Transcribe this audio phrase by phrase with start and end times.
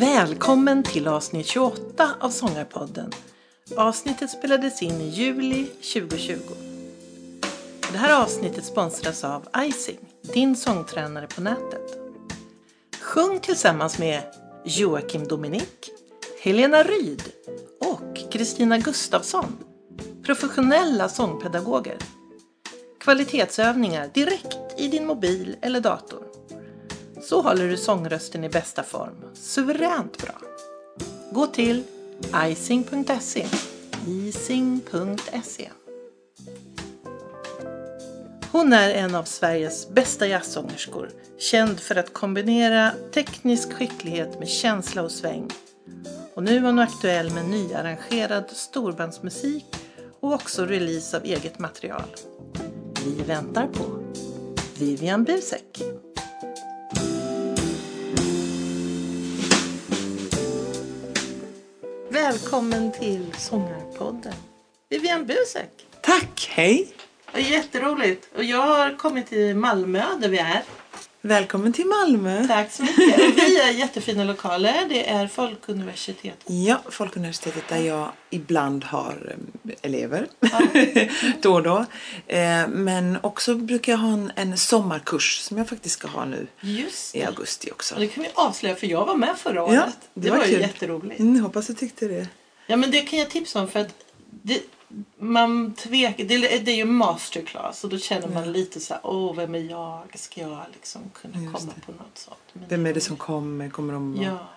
[0.00, 3.12] Välkommen till avsnitt 28 av Sångarpodden.
[3.76, 6.36] Avsnittet spelades in i juli 2020.
[7.92, 11.98] Det här avsnittet sponsras av Icing, din sångtränare på nätet.
[13.00, 14.22] Sjung tillsammans med
[14.64, 15.90] Joakim Dominik,
[16.42, 17.22] Helena Ryd
[17.80, 19.56] och Kristina Gustafsson,
[20.22, 21.96] professionella sångpedagoger.
[23.00, 26.26] Kvalitetsövningar direkt i din mobil eller dator.
[27.22, 29.14] Så håller du sångrösten i bästa form.
[29.34, 30.34] Suveränt bra.
[31.32, 31.82] Gå till
[32.46, 33.46] icing.se.
[34.06, 35.68] Ising.se.
[38.52, 41.10] Hon är en av Sveriges bästa jazzsångerskor.
[41.38, 45.48] Känd för att kombinera teknisk skicklighet med känsla och sväng.
[46.34, 49.66] Och nu är hon aktuell med nyarrangerad storbandsmusik
[50.20, 52.02] och också release av eget material.
[53.04, 53.84] Vi väntar på
[54.78, 55.82] Vivian Busek.
[62.08, 64.34] Välkommen till Sångarpodden.
[64.88, 65.86] Vivian Busek.
[66.02, 66.88] Tack, hej!
[67.34, 68.28] Jätteroligt.
[68.36, 70.62] Och jag har kommit till Malmö där vi är.
[71.22, 72.46] Välkommen till Malmö.
[72.46, 73.18] Tack så mycket.
[73.36, 74.86] Vi är jättefina lokaler.
[74.88, 76.44] Det är Folkuniversitetet.
[76.46, 80.26] Ja, Folkuniversitetet där jag ibland har eh, elever.
[81.42, 81.84] då och då.
[82.26, 87.14] Eh, Men också brukar jag ha en, sommarkurs som jag faktiskt ska ha nu Just
[87.16, 87.26] i det.
[87.26, 87.94] augusti också.
[87.94, 89.98] Och det kan vi avslöja för jag var med förra året.
[90.14, 90.60] det, var, ju kul.
[90.60, 91.20] jätteroligt.
[91.20, 92.28] Mm, hoppas du tyckte det.
[92.66, 93.94] Ja men det kan jag tipsa om för att
[94.42, 94.60] det,
[95.18, 96.24] man tvekar.
[96.24, 99.58] Det, det är ju masterclass och då känner man lite så här, åh vem är
[99.70, 100.00] jag?
[100.14, 101.80] Ska jag liksom kunna Just komma det.
[101.86, 102.38] på något sånt?
[102.52, 103.70] Men Vem är det som kommer?
[103.70, 104.48] Kommer de att- Ja.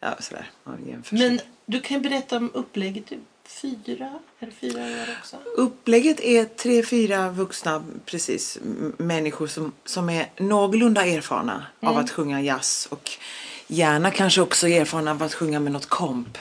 [0.00, 0.50] Ja, sådär.
[0.64, 1.28] Man jämför sig.
[1.28, 3.04] Men du kan ju berätta om upplägget.
[3.44, 4.18] Fyra?
[4.38, 5.36] Är det fyra år också?
[5.56, 8.58] Upplägget är tre, fyra vuxna precis,
[8.96, 13.10] människor som, som är någorlunda erfarna av att sjunga jazz och
[13.72, 16.38] gärna kanske också erfarna av att sjunga med något komp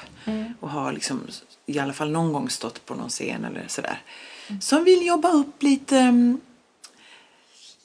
[0.59, 1.21] och har liksom
[1.65, 4.01] i alla fall någon gång stått på någon scen eller sådär.
[4.61, 6.39] Som vill jobba upp lite mm,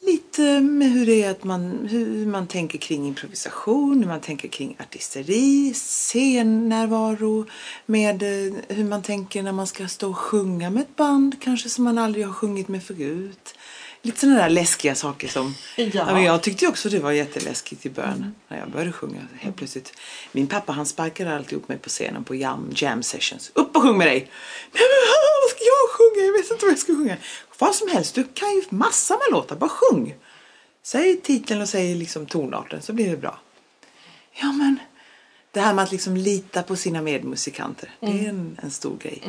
[0.07, 4.49] lite med hur det är att man, hur man tänker kring improvisation, hur man tänker
[4.49, 7.47] kring artisteri, scennärvaro,
[7.87, 11.69] med eh, hur man tänker när man ska stå och sjunga med ett band, kanske
[11.69, 13.55] som man aldrig har sjungit med förut.
[14.03, 15.55] Lite sådana där läskiga saker som...
[15.77, 16.13] Ja.
[16.13, 19.21] men jag tyckte också det var jätteläskigt i början när jag började sjunga.
[19.39, 19.93] Helt plötsligt.
[20.33, 23.51] Min pappa han sparkade alltid upp mig på scenen på jam, jam sessions.
[23.55, 24.31] Upp och sjung med dig!
[24.73, 24.83] Men
[25.43, 26.27] vad ska jag sjunga?
[26.27, 27.17] Jag vet inte vad jag ska sjunga.
[27.59, 30.15] Vad som helst, du kan ju massa med låtar, bara sjung.
[30.83, 33.41] Säg titeln och säg liksom tonarten så blir det bra.
[34.41, 34.79] Ja men,
[35.53, 39.23] det här med att liksom lita på sina medmusikanter, det är en, en stor grej.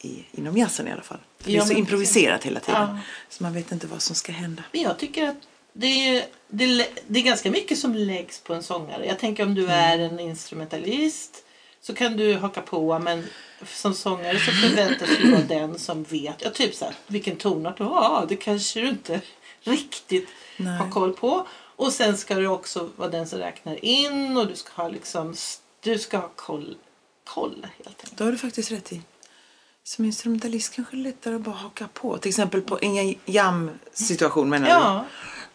[0.00, 1.18] I, inom jazzen i alla fall.
[1.38, 2.80] För det Ja, är så improviserat hela tiden.
[2.80, 2.98] Ja.
[3.28, 4.62] Så man vet inte vad som ska hända.
[4.72, 5.36] Men jag tycker att
[5.72, 9.06] det är, det, det är ganska mycket som läggs på en sångare.
[9.06, 11.44] Jag tänker om du är en instrumentalist
[11.80, 13.26] så kan du haka på men
[13.66, 16.42] som sångare så förväntas du vara den som vet.
[16.42, 18.26] Ja, typ så här, vilken tonart du har.
[18.28, 19.20] Det kanske du inte
[19.60, 20.78] riktigt Nej.
[20.78, 21.46] har koll på.
[21.76, 25.34] Och sen ska du också vara den som räknar in och du ska ha liksom
[25.80, 26.76] du ska ha koll,
[27.24, 28.16] koll helt enkelt.
[28.16, 29.00] Då har du faktiskt rätt i.
[29.88, 32.18] Som instrumentalist kanske det är lättare att bara haka på.
[32.18, 35.04] Till exempel på en jam-situation menar Ja,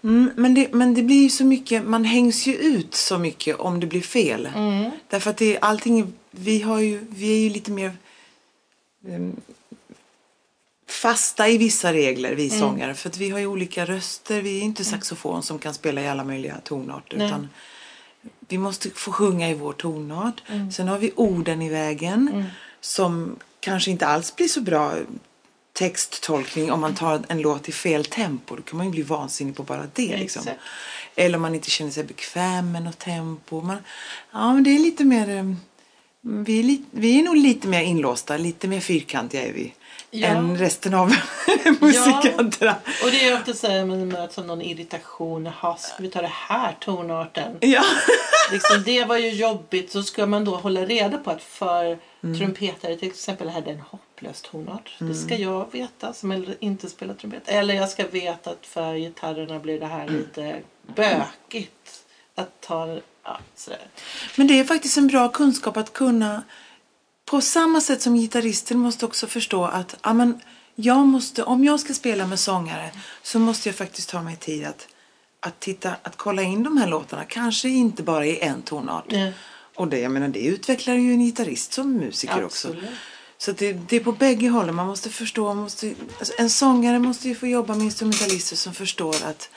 [0.01, 0.09] du?
[0.09, 3.59] Mm, men, det, men det blir ju så mycket, man hängs ju ut så mycket
[3.59, 4.49] om det blir fel.
[4.55, 4.91] Mm.
[5.09, 7.97] Därför att det, allting, vi, har ju, vi är ju lite mer
[9.07, 9.35] em,
[10.89, 12.37] fasta i vissa regler, Mm.
[12.37, 12.93] vi sångare.
[12.93, 14.41] För att vi har ju olika röster.
[14.41, 17.17] Vi är inte saxofon som kan spela i alla möjliga tonarter.
[17.17, 17.27] Nej.
[17.27, 17.49] Utan
[18.39, 20.43] vi måste få sjunga i vår tonart.
[20.47, 20.71] Mm.
[20.71, 22.45] Sen har vi orden i vägen
[22.81, 24.93] som kanske inte alls blir så bra
[25.73, 28.55] texttolkning om man tar en låt i fel tempo.
[28.55, 30.17] Då kan man ju bli vansinnig på bara det.
[30.17, 30.41] Liksom.
[31.15, 33.61] Eller om man inte känner sig bekväm med något tempo.
[33.61, 33.77] Man,
[34.31, 35.29] ja, men det är lite mer...
[35.29, 35.43] eh,
[36.45, 39.73] Vi är, li, vi är nog lite mer inlåsta, lite mer fyrkantiga är vi.
[40.15, 40.27] Ja.
[40.27, 41.07] Än resten av
[41.81, 42.75] musikanterna.
[43.03, 45.45] och det är ofta så här man möts av någon irritation.
[45.45, 47.57] Jaha, ska vi ta det här tonarten?
[47.59, 47.83] Ja.
[48.51, 49.91] liksom, det var ju jobbigt.
[49.91, 53.79] Så ska man då hålla reda på att för trumpetare till exempel är det en
[53.79, 54.95] hopplös tonart.
[54.99, 57.43] Det ska jag veta som inte spelar trumpet.
[57.45, 60.61] Eller jag ska veta att för gitarrerna blir det här lite
[60.95, 62.03] bökigt.
[62.35, 63.87] Att ta, ja sådär.
[64.35, 66.43] Men det är faktiskt en bra kunskap att kunna
[67.25, 70.41] på samma sätt som gitarristen måste också förstå att ja, men
[70.75, 72.91] jag måste, om jag ska spela med sångare
[73.23, 74.87] så måste jag faktiskt ta mig tid att,
[75.39, 77.23] att, titta, att kolla in de här låtarna.
[77.23, 79.05] Kanske inte bara i en tonart.
[79.07, 79.31] Ja.
[79.75, 82.67] Och det, jag menar, det utvecklar ju en gitarrist som musiker också.
[82.67, 82.89] Absolut.
[83.37, 84.75] Så att det, det är på bägge hållen.
[84.75, 85.45] Man måste förstå.
[85.45, 89.49] Man måste, alltså en sångare måste ju få jobba med instrumentalister som förstår att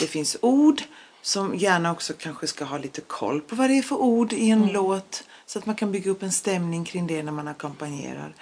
[0.00, 0.82] det finns ord
[1.22, 4.50] som gärna också kanske ska ha lite koll på vad det är för ord i
[4.50, 5.24] en låt.
[5.46, 8.34] Så att man kan bygga upp en stämning kring det när man ackompanjerar.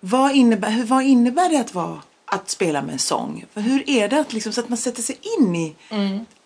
[0.00, 3.44] Vad, innebär, vad innebär det att, vara, att spela med en sång?
[3.54, 5.76] Hur är det att liksom, så att man sätter sig in i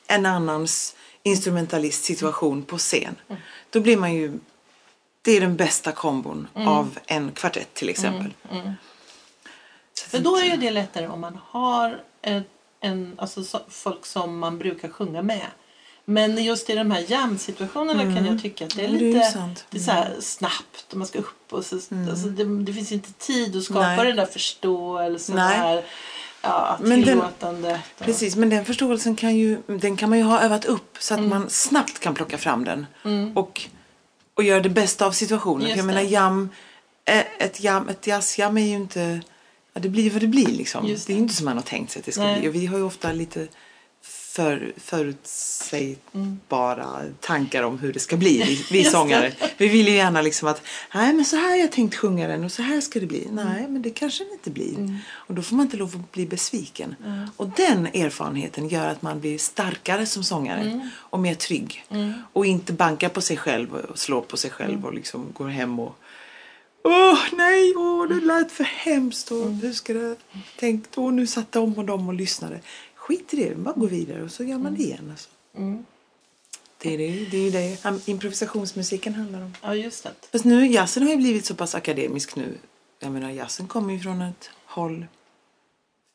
[0.07, 3.17] en annans instrumentalist situation på scen?
[3.71, 4.39] Då blir man ju
[5.23, 8.33] det är den bästa kombon av en kvartett till exempel.
[9.95, 12.45] Så För då är ju det lättare om man har en,
[12.81, 15.47] en, alltså så, folk som man brukar sjunga med.
[16.11, 19.15] Men just i de här jam-situationerna kan jag tycka att det är Ja, det är
[19.15, 21.75] lite det är så här snabbt och man ska upp och så,
[22.11, 24.07] alltså det, det finns inte tid att skapa Nej.
[24.07, 25.37] den där förståelsen.
[25.37, 25.57] Nej.
[25.57, 25.85] Det här,
[26.43, 27.23] ja, Men den-
[27.99, 31.21] Precis, men den förståelsen kan, ju, den kan man ju ha övat upp så att
[31.21, 32.87] man snabbt kan plocka fram den.
[33.35, 33.67] Och,
[34.35, 35.71] och göra det bästa av situationen.
[35.71, 36.49] För jag menar jam,
[37.39, 39.21] ett, jam, ett jazzjam är ju inte...
[39.73, 40.87] Ja, det blir vad det blir liksom.
[40.87, 42.41] Det är ju inte som man har tänkt sig att det ska Nej.
[42.41, 42.49] bli.
[42.49, 43.49] Och vi har ju ofta lite
[44.39, 49.33] för, förutsägbara tankar om hur det ska bli, vi, vi sångare.
[49.57, 50.63] Vi vill ju gärna liksom att,
[50.95, 53.29] nej men så här har jag tänkt sjunga den och så här ska det bli.
[53.33, 55.01] Nej, men det kanske det inte blir.
[55.11, 56.95] Och då får man inte lov att bli besviken.
[57.37, 61.85] Och den erfarenheten gör att man blir starkare som sångare och mer trygg.
[62.33, 65.81] Och inte bankar på sig själv och slår på sig själv och liksom går hem
[65.81, 65.99] och
[66.85, 70.17] Åh nej, åh det lät för hemskt och hur ska det
[70.57, 72.61] tänkt, åh nu satt de och de och lyssnade.
[73.09, 75.11] Skit i det, bara gå vidare och så gör man det igen.
[75.11, 75.29] Alltså.
[76.79, 79.55] Det är det, det är det improvisationsmusiken handlar om.
[79.63, 80.13] Ja, just det.
[80.33, 82.59] Fast nu, jazzen har ju blivit så pass akademisk nu.
[82.99, 85.07] Jag menar jazzen kommer ju från ett håll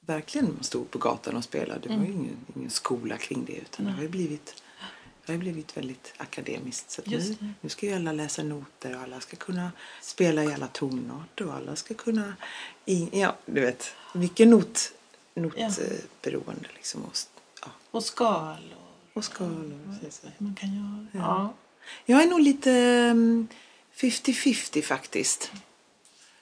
[0.05, 1.79] verkligen man stod på gatan och spelade.
[1.79, 4.63] Det var ju ingen, ingen skola kring det utan det har ju blivit
[5.25, 6.91] det har blivit väldigt akademiskt.
[6.91, 10.67] Så nu, nu ska ju alla läsa noter och alla ska kunna spela i alla
[10.67, 12.35] tonarter och alla ska kunna
[12.85, 14.93] i, ja, du vet, mycket not,
[15.35, 17.03] notberoende liksom.
[17.03, 17.17] Och,
[17.61, 18.59] ja, Och skalor.
[19.13, 19.79] och skalor.
[20.37, 21.25] Hur man kan göra.
[21.25, 21.53] Ja.
[22.05, 23.47] Jag är nog lite mm,
[23.95, 25.51] 50-50 faktiskt.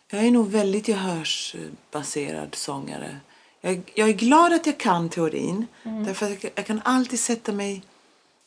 [0.08, 3.20] Jag är nog väldigt gehörsbaserad sångare.
[3.62, 5.68] Jag, jag är glad att jag kan teorin.
[5.84, 7.84] Därför att jag, jag kan alltid sätta mig...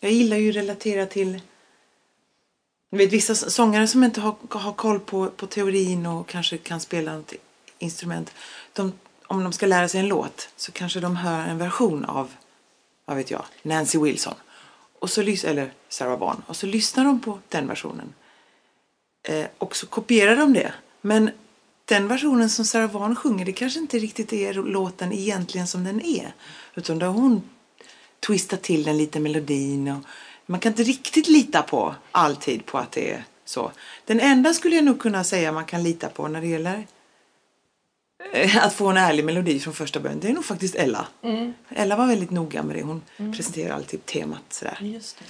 [0.00, 1.40] Jag gillar ju att relatera till...
[2.90, 6.80] Du vet, vissa sångare som inte har, har koll på, på teorin och kanske kan
[6.80, 7.32] spela något
[7.78, 8.34] instrument.
[8.72, 8.92] De,
[9.34, 12.30] om de ska lära sig en låt så kanske de hör en version av,
[13.04, 14.34] vad vet jag, Nancy Wilson.
[14.98, 16.42] Och så eller Sarah Vaughan.
[16.46, 18.14] Och så lyssnar de på den versionen.
[19.22, 20.72] Eh, och så kopierar de det.
[21.00, 21.30] Men
[21.84, 26.00] den versionen som Sarah Vaughan sjunger, det kanske inte riktigt är låten egentligen som den
[26.04, 26.34] är.
[26.74, 27.42] Utan då har hon
[28.26, 29.88] twistat till den lite melodin.
[29.88, 30.04] Och
[30.46, 33.72] man kan inte riktigt lita på alltid på att det är så.
[34.04, 36.86] Den enda skulle jag nog kunna säga man kan lita på när det gäller
[38.60, 41.06] att få en ärlig melodi från första början, det är nog faktiskt Ella.
[41.68, 42.82] Ella var väldigt noga med det.
[42.82, 44.78] Hon presenterar alltid temat sådär.
[44.80, 45.24] Just det.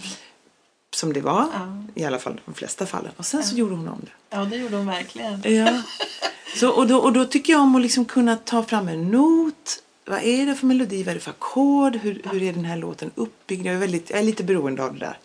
[0.96, 1.84] Som det var, Ja.
[1.94, 3.12] i alla fall de flesta fallen.
[3.16, 4.36] Och sen så gjorde hon om det.
[4.36, 5.42] Ja, det gjorde hon verkligen.
[5.54, 5.82] Ja.
[6.56, 9.82] Så, och, då, och då tycker jag om att liksom kunna ta fram en not.
[10.06, 11.02] Vad är det för melodi?
[11.02, 11.96] Vad är det för ackord?
[11.96, 13.66] Hur, hur är den här låten uppbyggd?
[13.66, 15.18] Jag är, väldigt, jag är lite beroende av det där.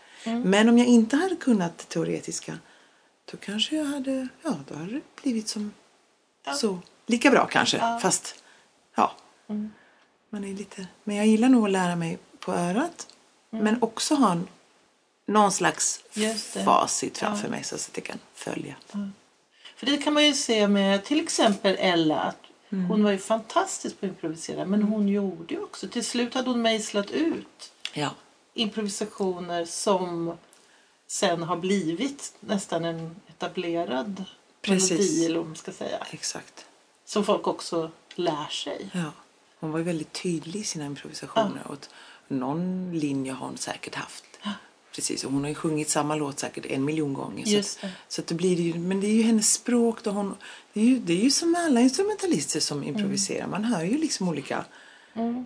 [0.43, 2.57] Men om jag inte hade kunnat teoretiska
[3.31, 5.71] då kanske jag hade, ja då hade det blivit som
[6.45, 6.53] Ja.
[6.53, 6.79] så.
[7.09, 7.99] Lika bra kanske, Ja.
[8.01, 8.35] fast
[8.95, 9.11] ja.
[10.29, 13.07] Man är lite, men jag gillar nog att lära mig på örat.
[13.49, 14.47] Men också ha en,
[15.25, 15.99] någon slags
[16.65, 18.75] facit framför mig så att jag kan följa.
[19.75, 22.19] För det kan man ju se med till exempel Ella.
[22.19, 22.37] Att
[22.71, 22.85] Mm.
[22.85, 24.65] Hon var ju fantastisk på att improvisera.
[24.65, 25.87] Men hon gjorde ju också.
[25.87, 28.09] Till slut hade hon mejslat ut Ja.
[28.53, 30.37] improvisationer som
[31.07, 34.23] sen har blivit nästan en etablerad
[34.61, 34.89] Precis.
[34.91, 35.25] melodi.
[35.25, 35.97] Eller vad man ska säga.
[36.11, 36.65] Exakt.
[37.09, 38.89] Som folk också lär sig.
[38.91, 39.11] Ja.
[39.59, 41.61] Hon var ju väldigt tydlig i sina improvisationer.
[41.67, 41.89] Och att
[42.27, 44.23] någon linje har hon säkert haft.
[44.95, 47.45] Precis, och hon har ju sjungit samma låt säkert en miljon gånger.
[47.45, 47.91] Så, Just att, det.
[48.07, 50.03] så att det blir ju, men det är ju hennes språk.
[50.03, 50.35] Då hon,
[50.73, 53.47] det, är ju, det är ju som alla instrumentalister som improviserar.
[53.47, 54.65] Man hör ju liksom olika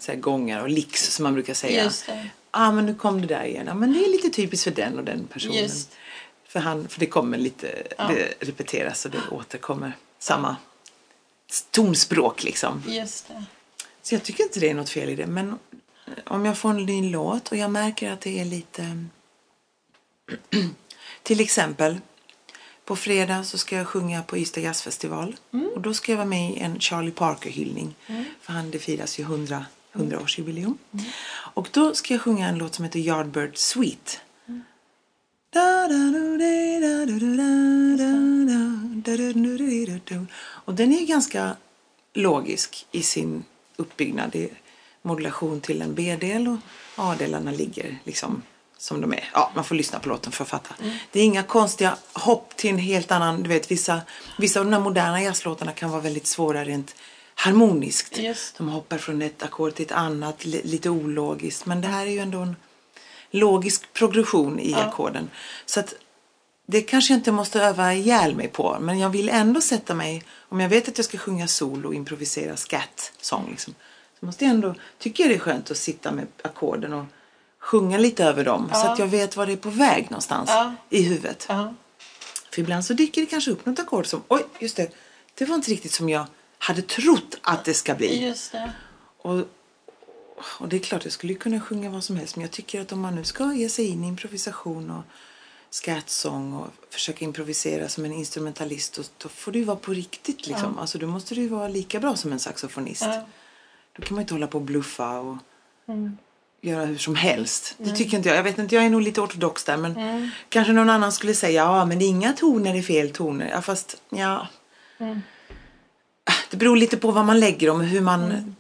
[0.02, 1.84] så här, gånger och licks som man brukar säga.
[1.84, 2.30] Just det.
[2.52, 3.66] ah, men nu kom det där igen.
[3.68, 5.58] Ja, men det är lite typiskt för den och den personen.
[5.58, 5.92] Just.
[6.48, 8.08] För, han, för det kommer lite, Ja.
[8.08, 10.56] det repeteras och det återkommer samma
[11.62, 12.84] tonspråk liksom.
[12.88, 13.44] Just det.
[14.02, 15.28] Så jag tycker inte det är något fel i det.
[15.28, 15.60] Men
[16.26, 19.06] om jag får en ny låt och jag märker att det är lite...
[21.24, 21.98] Till exempel,
[22.86, 25.36] på fredag så ska jag sjunga på Ystad jazzfestival.
[25.76, 27.96] Och då ska jag vara med i en Charlie Parker-hyllning.
[28.42, 30.78] För han, det firas ju 100, 100-årsjubileum.
[31.54, 34.12] Och då ska jag sjunga en låt som heter Yardbird Suite.
[40.66, 41.56] Och den är ganska
[42.14, 43.44] logisk i sin
[43.76, 44.30] uppbyggnad.
[44.32, 44.50] Det är
[45.02, 46.58] modulation till en B-del och
[46.96, 48.42] A-delarna ligger liksom
[48.78, 49.30] som de är.
[49.34, 50.76] Ja, man får lyssna på låten för att fatta.
[50.82, 50.96] Mm.
[51.12, 54.02] Det är inga konstiga hopp till en helt annan, du vet vissa,
[54.38, 56.96] vissa av de här moderna jazzlåtarna kan vara väldigt svåra rent
[57.36, 58.18] harmoniskt.
[58.18, 58.58] Just.
[58.58, 61.66] De hoppar från ett ackord till ett annat, lite ologiskt.
[61.66, 62.56] Men det här är ju ändå en
[63.34, 65.30] logisk progression i ackorden.
[65.66, 65.94] Så att
[66.66, 68.78] det kanske jag inte måste öva ihjäl mig på.
[68.82, 71.96] Men jag vill ändå sätta mig, om jag vet att jag ska sjunga solo och
[71.96, 73.76] improvisera scat-sång liksom.
[74.20, 77.06] Så måste jag ändå, tycker jag det är skönt att sitta med ackorden och
[77.60, 78.70] sjunga lite över dem.
[78.74, 80.74] Så att jag vet var det är på väg någonstans Ja.
[80.90, 81.46] i huvudet.
[81.50, 81.74] Ja.
[82.52, 84.92] För ibland så dyker det kanske upp något ackord som, oj just det,
[85.36, 86.26] det var inte riktigt som jag
[86.58, 88.26] hade trott att det ska bli.
[88.26, 88.72] Just det.
[89.22, 89.46] Och,
[90.40, 92.36] och det är klart, jag skulle ju kunna sjunga vad som helst.
[92.36, 95.04] Men jag tycker att om man nu ska ge sig in i improvisation och
[95.70, 98.96] scattsång och försöka improvisera som en instrumentalist.
[98.96, 100.78] Då, då får du ju vara på riktigt liksom.
[100.78, 103.02] Alltså då måste du ju vara lika bra som en saxofonist.
[103.02, 103.26] Ja.
[103.94, 105.38] Då kan man inte hålla på och bluffa och
[106.62, 107.76] göra hur som helst.
[107.78, 108.38] Det tycker inte jag.
[108.38, 109.78] Jag vet inte, jag är nog lite ortodox där.
[109.78, 113.50] Men kanske någon annan skulle säga, ja men inga toner är fel toner.
[113.50, 114.48] Ja fast, ja.
[116.50, 118.56] Det beror lite på vad man lägger dem och hur man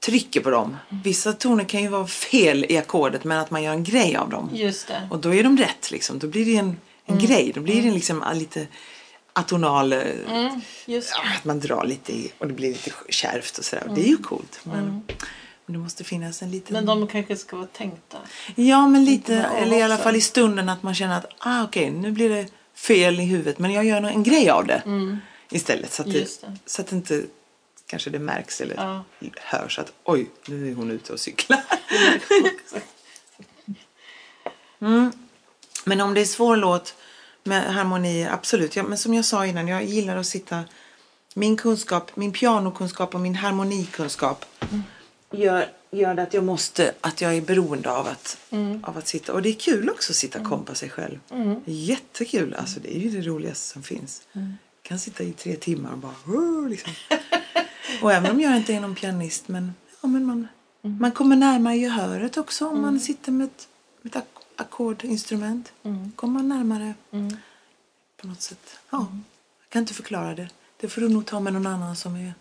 [0.00, 0.76] trycker på dem.
[1.04, 4.30] Vissa toner kan ju vara fel i ackordet men att man gör en grej av
[4.30, 4.50] dem.
[4.54, 5.08] Just det.
[5.10, 6.18] Och då är de rätt liksom.
[6.18, 6.76] Då blir det en,
[7.06, 7.52] en grej.
[7.54, 8.66] Då blir det liksom ah, lite
[9.32, 9.92] atonal.
[9.92, 11.00] eh, Mm, ja,
[11.36, 13.84] att man drar lite i och det blir lite kärvt och sådär.
[13.88, 14.60] Och Det är ju coolt.
[14.62, 15.02] Men,
[15.66, 16.74] men det måste finnas en liten...
[16.74, 18.18] Men de kanske ska vara tänkta.
[18.54, 21.90] Ja, men lite, eller i alla fall i stunden att man känner att ah, okej,
[21.90, 24.82] nu blir det fel i huvudet men jag gör en grej av det
[25.50, 25.92] istället.
[25.92, 26.56] Så att, det, det.
[26.66, 27.22] så att det inte
[27.88, 29.04] kanske det märks eller Ja.
[29.36, 31.64] hörs att oj, nu är hon ute och cyklar.
[35.84, 36.94] Men om det är svår låt
[37.44, 38.76] med harmonier, absolut.
[38.76, 40.64] Ja, men som jag sa innan, jag gillar att sitta...
[41.34, 44.44] Min kunskap, min pianokunskap och min harmonikunskap
[45.32, 48.38] gör, gör det att jag måste, att jag är beroende av att,
[48.82, 49.32] av att sitta.
[49.32, 51.18] Och det är kul också att sitta och kompa sig själv.
[51.30, 52.54] Är jättekul.
[52.54, 54.22] Alltså det är ju det roligaste som finns.
[54.32, 54.52] Jag
[54.82, 56.68] kan sitta i tre timmar och bara...
[56.68, 56.92] Liksom.
[58.02, 60.48] och även om jag inte är någon pianist, men, ja, men man,
[60.82, 63.68] man kommer närmare gehöret också om man sitter med ett,
[64.02, 64.24] med ett
[64.56, 65.72] ackordinstrument.
[66.16, 66.94] kommer man närmare
[68.20, 68.78] på något sätt.
[68.90, 68.98] Ja,
[69.62, 70.48] jag kan inte förklara det.
[70.80, 72.34] Det får du nog ta med någon annan som är,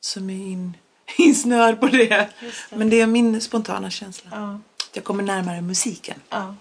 [0.00, 0.76] som är in,
[1.18, 2.28] insnöad på det.
[2.70, 4.30] Men det är min spontana känsla.
[4.32, 4.60] Ja,
[4.92, 6.54] Jag kommer närmare musiken ja,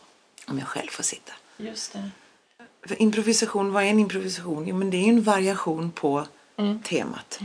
[0.47, 1.33] om jag själv får sitta.
[1.57, 2.09] just det.
[2.87, 4.67] För improvisation, vad är en improvisation?
[4.67, 6.27] Jo, men det är ju en variation på
[6.83, 7.39] temat.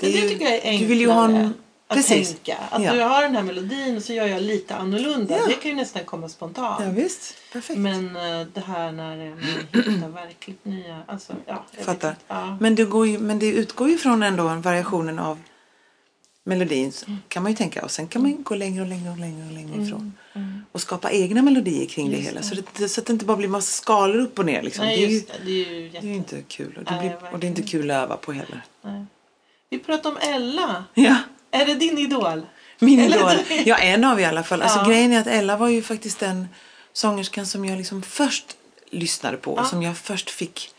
[0.00, 1.54] Det är ju- tycker jag är enklare Du vill ju ha en...
[1.86, 2.28] att Precis.
[2.34, 2.56] tänka.
[2.70, 2.92] Att ja.
[2.94, 5.36] du har den här melodin och så gör jag lite annorlunda.
[5.38, 5.46] Ja.
[5.46, 6.80] Det kan ju nästan komma spontant.
[6.84, 7.34] ja, visst.
[7.52, 7.78] Perfekt.
[7.78, 9.38] Men eh, det här när man
[9.72, 11.02] hittar verkligt nya...
[11.06, 12.16] Alltså, ja, jag Fattar.
[12.28, 12.56] Ja.
[12.60, 15.38] Men, det går ju, men det utgår ju från ändå variationen av
[16.44, 17.18] melodin Mm.
[17.28, 17.82] kan man ju tänka.
[17.84, 20.12] Och sen kan man ju gå längre och längre och längre och längre ifrån.
[20.72, 22.40] Och skapa egna melodier kring det Mm, Just hela.
[22.40, 22.62] det.
[22.76, 24.62] Så, det, så att det inte bara blir massa skalor upp och ner.
[24.62, 24.84] Liksom.
[24.84, 25.32] Nej, det, är ju, det.
[25.44, 26.06] Det är ju det jätte...
[26.06, 26.76] är ju inte kul.
[26.78, 28.62] Och det, Nej, blir, och det är inte kul att öva på heller.
[28.82, 29.04] Nej.
[29.70, 30.84] Vi pratar om Ella.
[30.94, 31.16] Ja,
[31.50, 32.46] Är det din idol?
[32.78, 33.44] min Eller- idol.
[33.66, 34.62] Ja, en av i alla fall.
[34.62, 34.84] Alltså, Ja.
[34.88, 36.48] Grejen är att Ella var ju faktiskt den
[36.92, 38.56] sångerskan som jag liksom först
[38.90, 39.54] lyssnade på.
[39.56, 39.64] Ja.
[39.64, 40.70] Som jag först fick...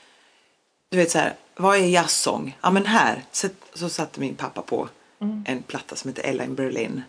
[0.90, 2.58] Du vet så här, vad är jazzsång?
[2.62, 4.90] Ja men här så, så satte min pappa på
[5.22, 5.44] Mm.
[5.48, 7.04] en platta som heter Ella in Berlin.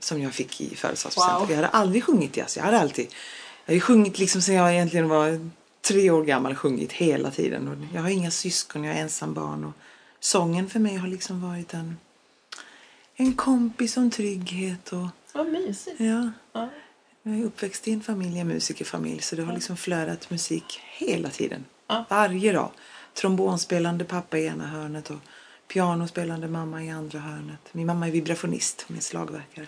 [0.00, 1.40] Som jag fick i födelsedagspresent.
[1.40, 1.50] Wow.
[1.50, 2.56] Jag hade aldrig sjungit jazz.
[2.56, 3.06] Jag hade alltid...
[3.64, 5.50] Jag har ju sjungit liksom sen jag egentligen var
[5.88, 6.54] tre år gammal.
[6.54, 7.68] Sjungit hela tiden.
[7.68, 9.64] Och jag har inga syskon, jag är ensam barn.
[9.64, 9.72] Och
[10.20, 11.96] sången för mig har liksom varit en,
[13.14, 14.92] en kompis och en trygghet.
[14.92, 16.00] Och, Vad mysigt.
[16.00, 16.68] ja, Ja.
[17.22, 19.22] jag är uppväxt i en familj, en musikerfamilj.
[19.22, 21.64] Så det har liksom flödat musik hela tiden.
[21.86, 22.04] Ja.
[22.10, 22.70] Varje dag.
[23.14, 25.18] Trombonspelande pappa i ena hörnet och
[25.68, 27.60] pianospelande mamma i andra hörnet.
[27.72, 29.66] Min mamma är vibrafonist, hon är slagverkare.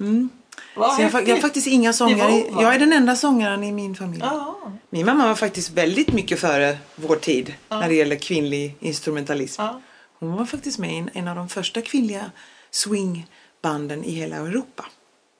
[0.00, 0.28] Mm.
[0.74, 2.32] Så jag, jag har faktiskt inga sångare.
[2.62, 4.22] Jag är den enda sångaren i min familj.
[4.24, 4.58] Ja.
[4.90, 9.62] Min mamma var faktiskt väldigt mycket före vår tid när det gäller kvinnlig instrumentalism.
[9.62, 9.80] Ja.
[10.18, 12.30] Hon var faktiskt med i en, av de första kvinnliga
[12.70, 14.84] swingbanden i hela Europa.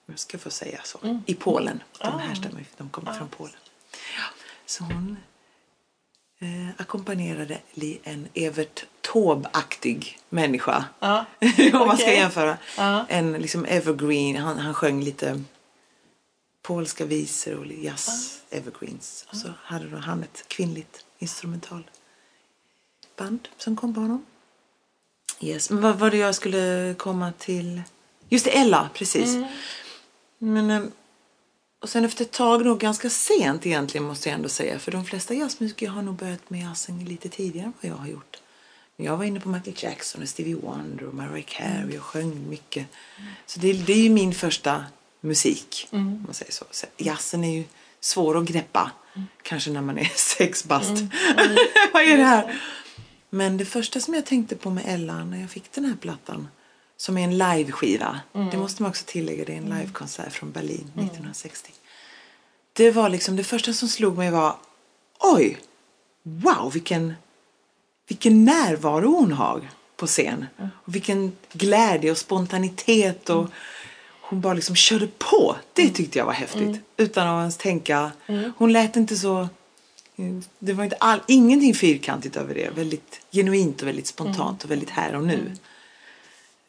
[0.06, 0.98] Jag ska få säga så.
[1.02, 1.22] Mm.
[1.26, 1.82] I Polen.
[2.00, 2.18] De Ah.
[2.18, 3.54] härstammar de kommer från Polen.
[4.66, 5.16] Så hon
[6.42, 7.58] eh, ackompanjerade
[8.02, 10.84] en Evert Taube-aktig människa.
[11.00, 11.24] Ja.
[11.72, 12.58] Om man ska jämföra.
[12.76, 13.06] Ja.
[13.08, 14.36] En liksom evergreen.
[14.36, 15.42] Han, han sjöng lite
[16.62, 19.26] polska visor och jazz evergreens.
[19.30, 21.88] Och så hade då han ett kvinnligt instrumentalband
[23.56, 24.26] som kom på honom.
[25.40, 25.70] Yes.
[25.70, 27.82] Men vad var det jag skulle komma till?
[28.28, 29.36] Just det, Ella, precis.
[30.38, 30.82] Men, eh,
[31.82, 34.78] och sen efter ett tag, nog ganska sent egentligen måste jag ändå säga.
[34.78, 38.06] För de flesta jazzmusiker har nog börjat med jazzen lite tidigare än vad jag har
[38.06, 38.36] gjort.
[38.96, 42.86] Jag var inne på Michael Jackson och Stevie Wonder och Mariah Carey och sjöng mycket.
[43.46, 44.84] Så det, det är ju min första
[45.20, 45.88] musik.
[45.90, 46.64] Om man säger så.
[46.70, 46.86] så.
[46.96, 47.64] Jazzen är ju
[48.00, 48.90] svår att greppa.
[49.42, 50.90] Kanske när man är sex bast.
[51.92, 52.60] Vad är det här?
[53.30, 56.48] Men det första som jag tänkte på med Ella när jag fick den här plattan
[57.02, 58.20] som är en liveskiva.
[58.50, 59.44] Det måste man också tillägga.
[59.44, 61.72] Det är en livekonsert från Berlin 1960.
[62.72, 64.56] Det var liksom det första som slog mig var
[65.20, 65.58] oj,
[66.22, 67.14] wow vilken,
[68.08, 70.46] vilken närvaro hon har på scen.
[70.84, 73.46] Och vilken glädje och spontanitet och
[74.20, 75.56] hon bara liksom körde på.
[75.72, 76.80] Det tyckte jag var häftigt.
[76.96, 78.10] Utan att ens tänka.
[78.56, 79.48] Hon lät inte så
[80.58, 82.70] det var inte all, ingenting fyrkantigt över det.
[82.76, 85.56] Väldigt genuint och väldigt spontant och väldigt här och nu.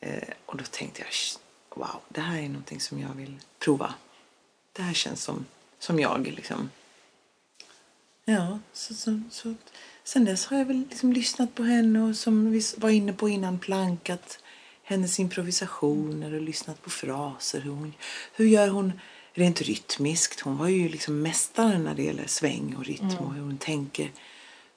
[0.03, 1.38] Eh, och då tänkte jag, "Sh,
[1.75, 3.93] wow, det här är någonting som jag vill prova.
[4.74, 5.45] Det här känns som,
[5.79, 6.69] som jag liksom.
[8.25, 9.55] Ja, så, så, så.
[10.03, 13.29] Sen dess har jag väl liksom lyssnat på henne och som vi var inne på
[13.29, 14.39] innan plankat
[14.83, 17.62] hennes improvisationer och lyssnat på fraser.
[17.62, 17.93] Hur, hon,
[18.33, 18.93] hur gör hon
[19.33, 20.39] rent rytmiskt?
[20.39, 24.12] Hon var ju liksom mästaren när det gäller sväng och rytm och hur hon tänker.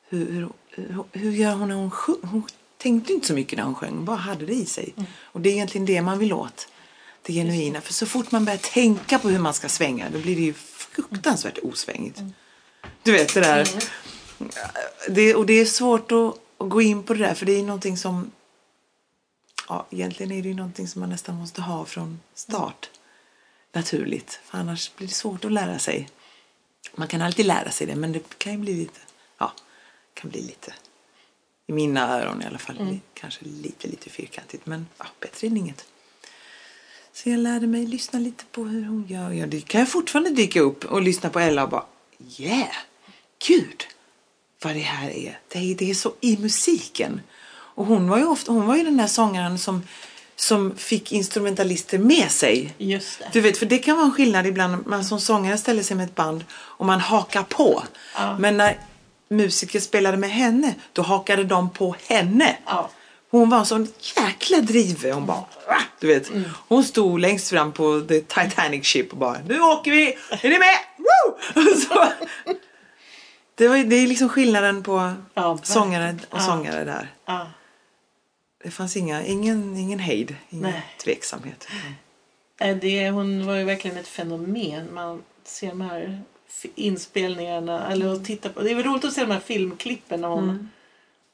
[0.09, 2.47] Hur, hur, hur, hur gör hon när hon sjöng?
[2.79, 4.95] Tänkte inte så mycket när hon sjöng, bara hade det i sig.
[5.21, 6.69] Och det är egentligen det man vill åt.
[7.23, 7.81] Det genuina.
[7.81, 10.53] För så fort man börjar tänka på hur man ska svänga då blir det ju
[10.53, 12.21] fruktansvärt osvängigt.
[13.03, 13.69] Du vet det där.
[15.09, 17.63] Det, och det är svårt att, att gå in på det där för det är
[17.63, 18.31] någonting som
[19.69, 22.91] ja, egentligen är det ju någonting som man nästan måste ha från start.
[23.73, 24.41] Naturligt.
[24.45, 26.09] För annars blir det svårt att lära sig.
[26.95, 29.01] Man kan alltid lära sig det men det kan ju bli lite,
[29.39, 29.53] ja,
[30.15, 30.75] kan bli lite
[31.67, 35.57] i mina öron i alla fall, li- kanske lite, lite fyrkantigt men ja, bättre än
[35.57, 35.85] inget.
[37.13, 39.31] Så jag lärde mig lyssna lite på hur hon gör.
[39.31, 41.85] Ja, det kan jag fortfarande dyka upp och lyssna på Ella och bara
[42.39, 42.77] yeah,
[43.47, 43.85] gud
[44.63, 45.39] vad det här är.
[45.49, 47.21] Det är, det är så i musiken.
[47.49, 49.83] Och hon var ju ofta, hon var ju den där sångaren som,
[50.37, 52.75] som fick instrumentalister med sig.
[52.79, 53.29] Just det.
[53.33, 54.87] Du vet, för det kan vara en skillnad ibland.
[54.87, 57.83] Man som sångare ställer sig med ett band och man hakar på.
[58.15, 58.39] Ja.
[58.39, 58.79] Men när
[59.29, 62.57] musiker spelade med henne, då hakade de på henne.
[62.67, 62.91] Ja.
[63.31, 65.13] Hon var en sån jäkla drive.
[65.13, 65.45] Hon bara,
[66.01, 66.31] du vet.
[66.31, 66.45] Mm.
[66.69, 70.59] Hon stod längst fram på the Titanic ship och bara, nu åker vi, är ni
[70.59, 70.77] med?
[70.97, 71.37] Woo!
[71.81, 72.09] Så,
[73.55, 76.43] det, var, det är liksom skillnaden på Ja, sångare och Ja.
[76.43, 77.13] sångare där.
[77.27, 77.47] Ja.
[78.65, 80.83] Det fanns inga, ingen, ingen hejd, ingen Nej.
[81.05, 81.69] tveksamhet.
[82.81, 84.95] Det, hon var ju verkligen ett fenomen.
[84.95, 86.23] Man ser de här
[86.75, 87.93] inspelningarna.
[87.93, 88.61] Eller att titta på.
[88.63, 90.69] Det är väl roligt att se de här filmklippen när hon Mm.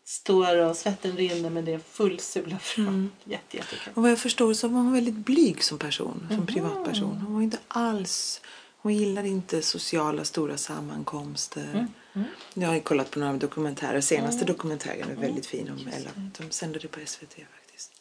[0.05, 2.89] står och svetten rinner men det är fullsulat fram.
[2.89, 3.11] Mm.
[3.25, 3.93] Jätte, jättekul.
[3.95, 7.17] Och vad jag förstår så var hon väldigt blyg som person, som privatperson.
[7.17, 8.41] Hon var inte alls,
[8.79, 11.89] hon gillade inte sociala stora sammankomster.
[12.15, 12.27] Mm.
[12.55, 16.11] Jag har ju kollat på några dokumentärer, senaste dokumentären är väldigt fin om Ella.
[16.39, 17.93] De sände det på SVT faktiskt.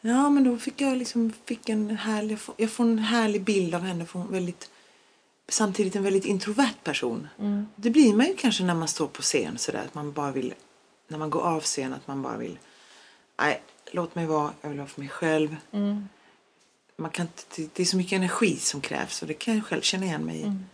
[0.00, 3.80] Ja men då fick jag liksom, fick en härlig, jag får en härlig bild av
[3.80, 4.70] henne för hon väldigt
[5.52, 7.28] Samtidigt en väldigt introvert person.
[7.38, 7.66] Mm.
[7.76, 10.54] Det blir man ju kanske när man står på scen sådär att man bara vill
[11.08, 12.58] När man går av scen att man bara vill
[13.38, 15.56] Nej, låt mig vara, jag vill vara för mig själv.
[15.72, 16.08] Mm.
[16.96, 19.80] Man kan, det- det är så mycket energi som krävs och det kan jag själv
[19.80, 20.42] känna igen mig i.
[20.42, 20.64] Mm.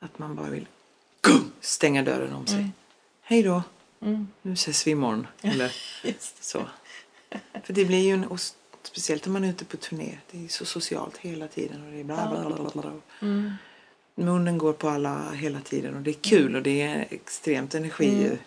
[0.00, 0.66] Att man bara vill
[1.22, 2.70] gum, stänga dörren om sig.
[3.22, 3.62] Hej då,
[4.00, 4.28] Mm.
[4.42, 5.26] nu ses vi imorgon.
[5.42, 5.72] Eller
[6.40, 6.62] så.
[7.64, 8.40] För det blir ju en, och
[8.82, 10.18] speciellt om man är ute på turné.
[10.30, 12.82] Det är så socialt hela tiden och det är bla bla bla bla.
[13.20, 13.52] bla.
[14.18, 14.32] Mm.
[14.32, 18.24] Munnen går på alla hela tiden och det är kul och det är extremt energi.
[18.26, 18.38] Mm.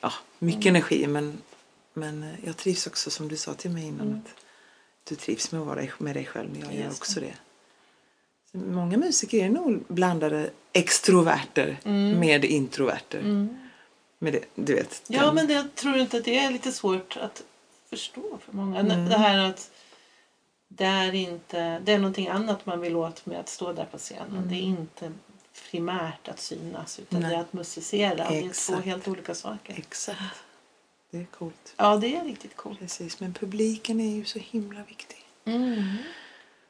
[0.00, 1.38] Ja, mycket energi men,
[1.94, 4.22] men jag trivs också som du sa till mig innan.
[4.24, 4.34] Att
[5.08, 7.34] du trivs med att vara med dig själv men jag gör också det.
[8.52, 11.78] Så många musiker är nog blandade extroverter
[12.14, 13.18] med introverter.
[13.18, 13.58] Mm.
[14.18, 15.02] Med det, du vet.
[15.06, 17.42] Ja, men det, jag tror inte att det är lite svårt att
[17.90, 18.80] förstå för många.
[18.80, 19.08] Mm.
[19.08, 19.70] Det här att
[20.76, 23.98] det är inte, det är någonting annat man vill åt med att stå där på
[23.98, 24.48] scenen.
[24.48, 25.12] Det är inte
[25.70, 27.30] primärt att synas utan Nej.
[27.30, 28.26] det är att musicera.
[28.26, 28.84] Och Det är två Exakt.
[28.84, 29.74] helt olika saker.
[29.78, 30.20] Exakt.
[31.10, 31.74] Det är coolt.
[31.76, 32.78] Ja, det är riktigt coolt.
[32.78, 35.24] Precis, men publiken är ju så himla viktig.
[35.44, 35.96] Mm.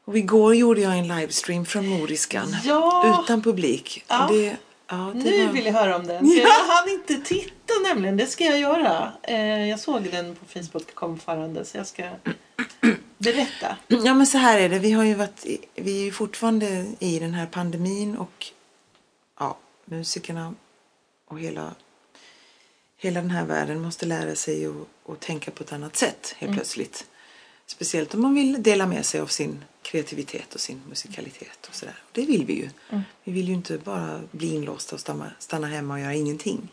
[0.04, 2.56] Och igår gjorde jag en livestream från Moriskan.
[2.64, 3.20] Ja.
[3.24, 4.04] Utan publik.
[4.08, 4.28] Ja.
[4.30, 5.52] Det, ja, det Nu var...
[5.52, 6.30] vill jag höra om den.
[6.36, 8.16] Jag hann inte titta nämligen.
[8.16, 9.12] Det ska jag göra.
[9.22, 12.10] Eh, jag såg den på Facebook kom farande så jag ska
[13.18, 13.76] berätta.
[13.88, 14.78] Ja men så här är det.
[14.78, 18.46] Vi har ju varit, i- vi är ju fortfarande i den här pandemin och
[19.38, 20.54] ja, musikerna
[21.28, 21.74] och hela,
[22.96, 24.66] hela den här världen måste lära sig
[25.08, 27.06] att, tänka på ett annat sätt helt plötsligt.
[27.66, 32.02] Speciellt om man vill dela med sig av sin kreativitet och sin musikalitet och sådär.
[32.12, 32.70] Det vill vi ju.
[33.24, 36.68] Vi vill ju inte bara bli inlåsta och stanna, stanna hemma och göra ingenting.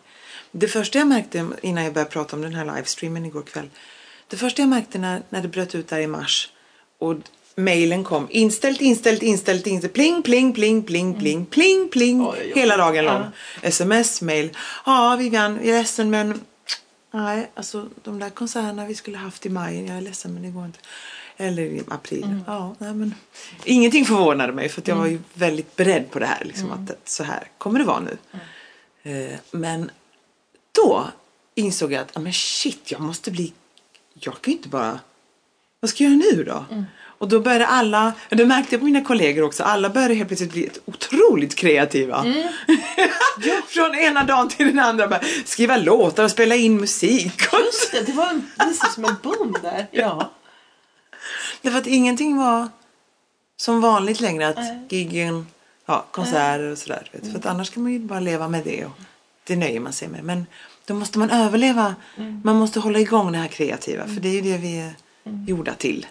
[0.52, 3.70] Det första jag märkte innan jag började prata om den här livestreamen igår kväll.
[4.34, 6.50] Det första jag märkte när, när det bröt ut där i mars
[6.98, 7.16] och
[7.56, 8.28] mejlen kom.
[8.30, 9.94] Inställt, inställt, inställt, inställt.
[9.94, 12.22] Pling, pling, pling, pling, pling, pling, pling.
[12.22, 12.52] Oj, oj.
[12.56, 13.22] Hela dagen lång.
[13.22, 13.32] Ja.
[13.62, 14.58] Sms, mail.
[14.86, 16.42] Ja, Vivian, jag är ledsen men
[17.12, 19.86] nej, alltså de där konserterna vi skulle haft i maj.
[19.86, 20.80] Jag är ledsen men det går inte.
[21.38, 22.40] Eller i april.
[22.48, 23.16] Ja, nej, men
[23.64, 26.46] ingenting förvånade mig för att jag var ju väldigt beredd på det här.
[26.46, 28.18] Liksom, att så här kommer det vara nu.
[29.04, 29.92] Eh, men
[30.72, 31.08] då
[31.56, 33.54] insåg jag att men shit, jag måste bli...
[34.14, 35.00] Jag kan ju inte bara...
[35.80, 36.66] Vad ska jag göra nu då?
[37.24, 40.52] Och då började alla, det märkte jag på mina kollegor också, alla började helt plötsligt
[40.52, 42.26] bli otroligt kreativa.
[43.68, 45.08] Från ena dagen till den andra.
[45.08, 47.34] Bara, skriva låtar och spela in musik.
[47.66, 49.88] Just det, det var en, precis som en boom där.
[49.92, 50.32] Ja.
[51.62, 52.70] Därför att ingenting var
[53.58, 54.48] som vanligt längre.
[54.48, 54.88] Att Nej.
[54.90, 55.48] giggen,
[55.86, 57.10] ja, konserter och sådär.
[57.12, 57.32] vet.
[57.32, 58.86] För att annars kan man ju bara leva med det.
[58.86, 59.00] Och
[59.44, 60.24] det nöjer man sig med.
[60.24, 60.46] Men
[60.86, 61.96] då måste man överleva.
[62.44, 64.08] Man måste hålla igång det här kreativa.
[64.08, 64.94] För det är ju det vi är
[65.48, 66.08] gjorda till.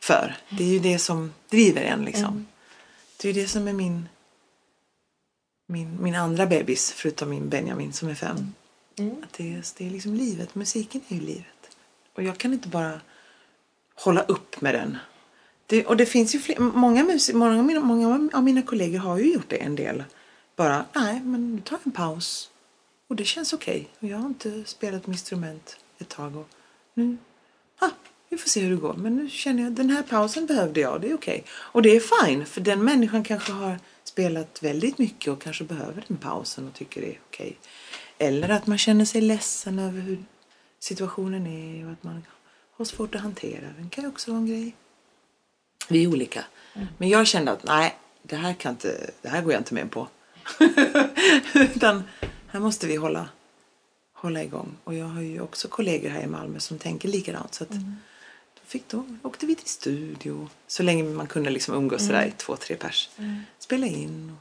[0.00, 0.36] För.
[0.50, 2.46] Det är ju det som driver en liksom.
[3.16, 4.08] Det är ju det som är min,
[5.66, 6.92] min, min andra bebis.
[6.96, 8.54] Förutom min Benjamin som är fem.
[9.22, 10.54] Att det, är, det är liksom livet.
[10.54, 11.76] Musiken är ju livet.
[12.14, 13.00] Och jag kan inte bara
[13.94, 14.96] hålla upp med den.
[15.66, 19.32] Det, och det finns ju fler, många, musik, många, många av mina kollegor har ju
[19.32, 20.04] gjort det en del.
[20.56, 22.50] Bara, nej men nu tar jag en paus.
[23.08, 23.88] Och det känns okej.
[24.00, 26.36] Och jag har inte spelat med instrument ett tag.
[26.36, 26.48] Och
[26.94, 27.16] nu,
[27.78, 27.90] ah,
[28.28, 28.94] vi får se hur det går.
[28.94, 31.00] Men nu känner jag, den här pausen behövde jag.
[31.00, 31.44] Det är okej.
[31.50, 32.46] Och det är fine.
[32.46, 37.00] För den människan kanske har spelat väldigt mycket och kanske behöver den pausen och tycker
[37.00, 37.58] det är okej.
[38.18, 40.24] Eller att man känner sig ledsen över hur
[40.78, 42.24] situationen är och att man
[42.76, 43.90] har svårt att hantera den.
[43.90, 44.74] kan ju också vara en grej.
[45.88, 46.44] Vi är olika.
[46.98, 49.90] Men jag kände att nej, det här, kan inte, det här går jag inte med
[49.90, 50.08] på.
[51.54, 52.02] Utan
[52.58, 53.28] här måste vi hålla,
[54.14, 54.76] hålla igång.
[54.84, 57.54] Och jag har ju också kollegor här i Malmö som tänker likadant.
[57.54, 60.48] Så att då, fick, då åkte vi till studio.
[60.66, 63.10] Så länge man kunde liksom umgås sådär i två, tre pers.
[63.58, 64.36] Spela in.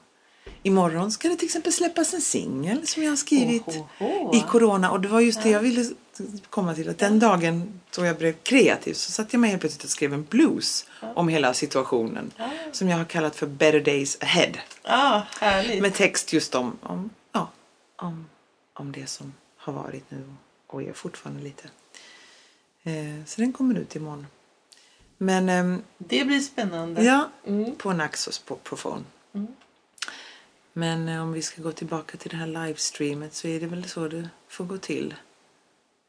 [0.63, 4.35] Imorgon ska det till exempel släppas en singel som jag har skrivit Ohoho.
[4.35, 4.91] i corona.
[4.91, 5.85] Och det var just det jag ville
[6.49, 6.89] komma till.
[6.89, 10.13] Att den dagen då jag blev kreativ så satte jag mig helt plötsligt och skrev
[10.13, 12.31] en blues om hela situationen.
[12.71, 14.53] Som jag har kallat för Better Days Ahead.
[14.83, 15.21] Ah.
[15.81, 17.09] Med text just om, om,
[17.97, 18.25] om,
[18.73, 20.23] om det som har varit nu
[20.67, 21.69] och är fortfarande lite.
[22.83, 24.27] Eh, så den kommer ut imorgon.
[25.17, 27.03] Men ehm, Det blir spännande.
[27.03, 27.75] ja, Mm.
[27.75, 29.05] på Naxos på Profon.
[30.73, 33.89] Men eh, om vi ska gå tillbaka till det här livestreamet så är det väl
[33.89, 35.15] så det får gå till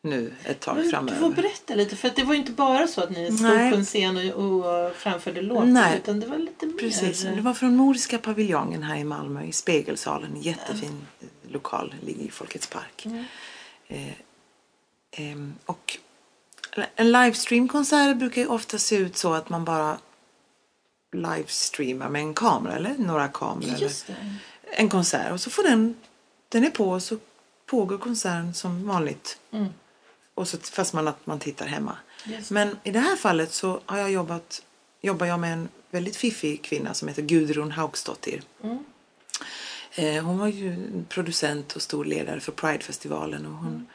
[0.09, 1.19] nu ett tag Men Du framöver.
[1.19, 3.71] får berätta lite, för det var ju inte bara så att ni stod Nej.
[3.71, 6.79] på en scen och, och framförde låtar, utan det var lite mer.
[6.79, 10.31] Precis, det var från Nordiska paviljongen här i Malmö i Spegelsalen.
[10.37, 13.07] En jättefin eh, lokal, ligger i Folkets park.
[13.89, 14.13] Eh,
[15.11, 15.99] ehm, och
[16.97, 19.99] en livestreamkonsert brukar ju ofta se ut så att man bara
[21.13, 23.75] livestreamar med en kamera eller några kameror.
[23.75, 23.93] Eller
[24.71, 25.95] en konsert och så får den,
[26.49, 27.17] den är på och så
[27.67, 29.39] pågår konserten som vanligt.
[29.51, 29.69] Mm.
[30.39, 31.97] Och så, fast man, att man tittar hemma.
[32.25, 34.63] Just Men i det här fallet så har jag jobbat,
[35.01, 38.43] jobbar jag med en väldigt fiffig kvinna som heter Gudrun Haugsdottir.
[38.63, 38.79] Mm.
[39.95, 43.47] Eh, hon var ju en producent och stor ledare för Pridefestivalen.
[43.47, 43.87] Och hon,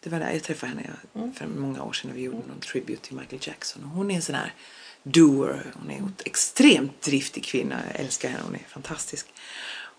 [0.00, 2.60] Det var där jag träffade henne jag- för många år sedan när vi gjorde någon
[2.60, 3.84] tribute till Michael Jackson.
[3.84, 4.54] Och hon är en sån här
[5.02, 5.72] doer.
[5.74, 7.76] Hon är en extremt driftig kvinna.
[7.92, 8.42] Jag älskar henne.
[8.44, 9.26] Hon är fantastisk.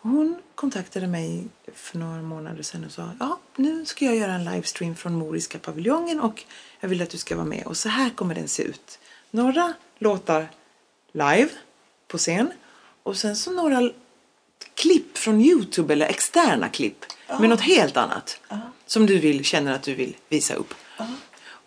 [0.02, 4.46] Hon kontaktade mig för några månader sedan och sa ja, nu ska jag göra en
[4.46, 6.44] livestream från Moriska paviljongen och
[6.80, 7.66] jag vill att du ska vara med.
[7.66, 9.00] Och så här kommer den se ut.
[9.32, 10.48] Några låtar
[11.12, 11.50] live
[12.08, 12.52] på scen
[13.04, 13.92] och sen så några
[14.74, 17.06] klipp från Youtube eller externa klipp
[17.40, 18.42] med något helt annat
[18.86, 20.74] som du vill, känner att du vill visa upp.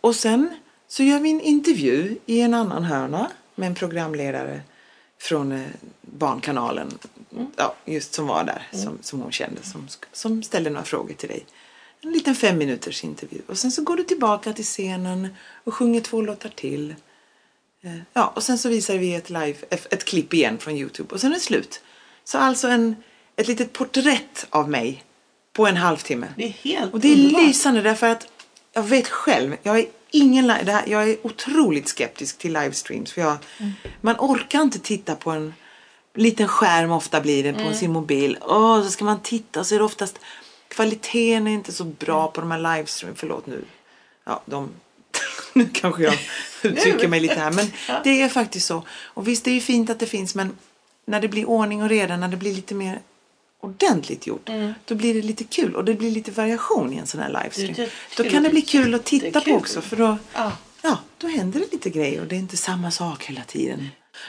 [0.01, 0.55] Och sen
[0.89, 4.61] så gör vi en intervju i en annan hörna med en programledare
[5.23, 5.67] från eh,
[6.01, 6.99] Barnkanalen.
[7.57, 11.29] Ja, just som var där, som, som hon kände, som, som ställde några frågor till
[11.29, 11.47] dig.
[12.01, 13.39] En liten fem minuters intervju.
[13.47, 15.29] Och sen så går du tillbaka till scenen
[15.65, 16.95] och sjunger två låtar till.
[17.83, 21.15] Eh, Ja, och sen så visar vi ett, live, ett, ett klipp igen från Youtube
[21.15, 21.81] och sen är det slut.
[22.25, 22.97] Så alltså en,
[23.37, 25.05] ett litet porträtt av mig
[25.53, 26.27] på en halvtimme.
[26.37, 27.43] Det är helt Och det är underbart.
[27.43, 28.27] lysande därför att
[28.73, 33.13] jag vet själv, jag är ingen det här, jag är otroligt skeptisk till livestreams.
[33.13, 33.37] För jag,
[34.01, 35.55] Man orkar inte titta på en
[36.15, 38.39] liten skärm, ofta blir det, på sin mobil.
[38.41, 40.19] Åh, så ska man titta så är det oftast
[40.69, 43.19] kvaliteten är inte så bra på de här livestreams.
[43.21, 43.65] Förlåt nu.
[44.25, 44.71] Ja, de,
[45.53, 46.15] nu kanske jag
[46.63, 47.51] uttrycker mig lite här.
[47.51, 47.73] Men
[48.05, 48.83] det är faktiskt så.
[49.05, 50.57] Och visst, det är ju fint att det finns men
[51.05, 53.01] när det blir ordning och reda, när det blir lite mer
[53.63, 54.51] ordentligt gjort.
[54.85, 57.73] Då blir det lite kul och det blir lite variation i en sån här livestream.
[57.75, 60.53] Det- det Då kan det bli bli kul att titta på också för då, Ja.
[60.83, 63.89] ja, då händer det lite grejer och det är inte samma sak hela tiden.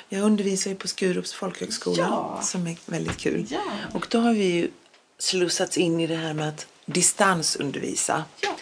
[0.09, 2.39] Jag undervisar ju på Skurups folkhögskola Ja.
[2.43, 3.45] som är väldigt kul.
[3.49, 3.61] Ja.
[3.93, 4.69] Och då har vi ju
[5.19, 8.23] slussats in i det här med att distansundervisa.
[8.41, 8.55] Ja.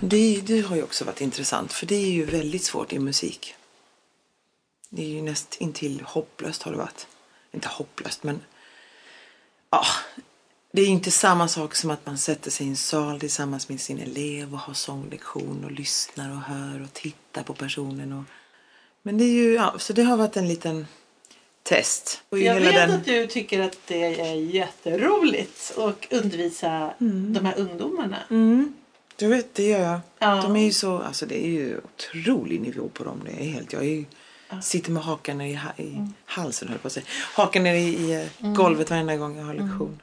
[0.00, 3.54] Det, det har ju också varit intressant för det är ju väldigt svårt i musik.
[4.90, 7.06] Det är ju näst intill hopplöst har det varit.
[7.52, 8.40] Inte hopplöst men
[9.70, 9.84] ja,
[10.72, 13.80] det är inte samma sak som att man sätter sig i en sal tillsammans med
[13.80, 18.12] sin elev och har sånglektion och lyssnar och hör och tittar på personen.
[18.12, 18.24] Och...
[19.02, 20.86] Men det är ju, ja, så det har varit en liten
[21.62, 22.22] test.
[22.28, 27.58] Och Jag vet den- att du tycker att det är jätteroligt att undervisa de här
[27.58, 28.16] ungdomarna.
[28.30, 28.74] Mm,
[29.16, 30.00] du vet, det gör jag.
[30.18, 30.42] Ja.
[30.42, 33.22] De är ju så, alltså det är ju otrolig nivå på dem.
[33.24, 34.04] Det är helt, jag är
[34.62, 37.06] sitter med hakan i, i halsen höll på att säga.
[37.34, 40.02] Hakan ner i, i eh, golvet varenda gång jag har lektion.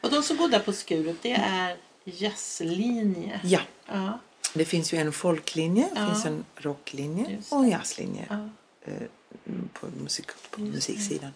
[0.00, 3.40] Och de som går där på Skurup det är jazzlinje.
[3.44, 4.18] Ja, Ja.
[4.54, 6.06] det finns ju en folklinje, Ja.
[6.12, 8.26] finns en rocklinje och en jazzlinje.
[8.30, 8.48] Ja.
[8.92, 9.02] eh,
[9.72, 11.32] på, musik, på musiksidan.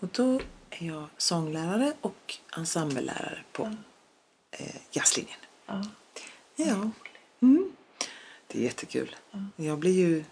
[0.00, 3.74] Och då är jag sånglärare och ensemblelärare på
[4.50, 5.38] eh, jazzlinjen.
[5.66, 5.84] Ja.
[6.56, 6.90] Ja.
[7.42, 7.72] Mm.
[8.46, 9.16] Det är jättekul.
[9.56, 10.24] Jag blir ju...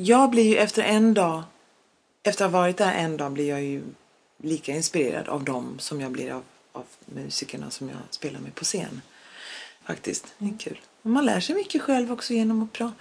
[0.00, 1.42] Jag blir ju efter en dag,
[2.22, 3.82] efter att ha varit där en dag, blir jag ju
[4.42, 8.64] lika inspirerad av dem som jag blir av, av musikerna som jag spelar med på
[8.64, 9.02] scen.
[9.84, 10.26] Faktiskt.
[10.38, 10.80] Det är kul.
[11.02, 12.92] Och man lär sig mycket själv också genom att pra,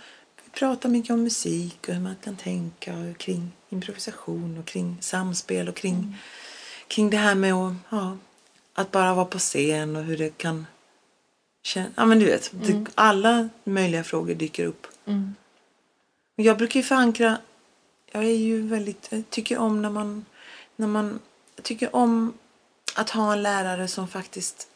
[0.52, 5.70] prata mycket om musik och hur man kan tänka och kring improvisation och kring samspel
[5.70, 6.18] och kring,
[6.88, 8.18] kring det här med att, ja,
[8.74, 10.66] att bara vara på scen och hur det kan
[11.64, 11.90] känna.
[11.96, 14.88] Ja men du vet, det, alla möjliga frågor dyker upp.
[15.06, 15.36] Mm.
[16.38, 17.38] Och Jag brukar ju förankra,
[18.12, 20.26] jag är ju väldigt, jag tycker om när man,
[20.76, 21.20] när man,
[21.56, 22.34] jag tycker om
[22.96, 24.68] att ha en lärare som faktiskt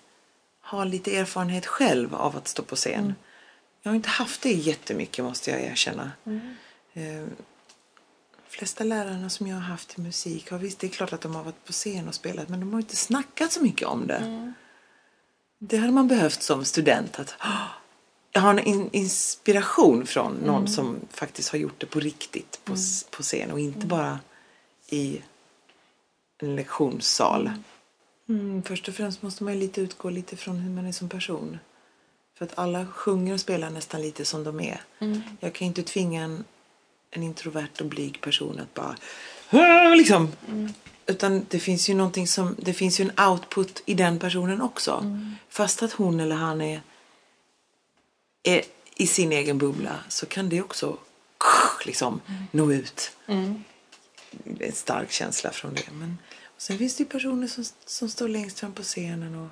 [0.62, 3.16] har lite erfarenhet själv av att stå på scen.
[3.82, 6.12] Jag har inte haft det jättemycket måste jag erkänna.
[6.94, 7.04] Eh,
[8.36, 11.22] de flesta lärarna som jag har haft i musik har visst, det är klart att
[11.22, 14.08] de har varit på scen och spelat men de har inte snackat så mycket om
[14.08, 14.54] det.
[15.60, 17.20] Det hade man behövt som student.
[17.20, 17.68] att "Ah,
[18.32, 22.74] Jag har en in- inspiration från någon som faktiskt har gjort det på riktigt på,
[22.74, 24.20] s- på scen och inte bara
[24.90, 25.22] i
[26.42, 27.52] en lektionssal.
[28.30, 31.10] Mm, först och främst måste man ju lite utgå lite från hur man är som
[31.10, 31.58] person.
[32.38, 34.82] För att alla sjunger och spelar nästan lite som de är.
[35.40, 36.44] Jag kan inte tvinga en,
[37.12, 38.96] en introvert och blyg person att bara
[39.96, 40.32] liksom.
[41.06, 45.04] Utan det finns ju någonting som, det finns ju en output i den personen också.
[45.50, 46.82] Fast att hon eller han är,
[48.44, 48.64] är
[48.96, 50.98] i sin egen bubbla så kan det också
[51.86, 53.12] liksom nå ut.
[53.26, 53.62] Är
[54.60, 55.92] en stark känsla från det.
[55.92, 59.50] Men, och sen finns det ju personer som, som står längst fram på scenen och,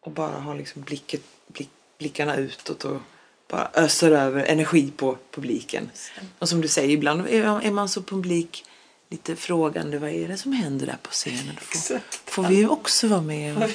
[0.00, 3.00] och bara har liksom blicket, blick, blickarna utåt och
[3.48, 5.90] bara öser över energi på publiken.
[6.38, 8.64] Och som du säger, ibland är, man så publik
[9.08, 11.56] lite frågande, vad är det som händer där på scenen?
[11.60, 13.72] Får, får vi ju också vara med?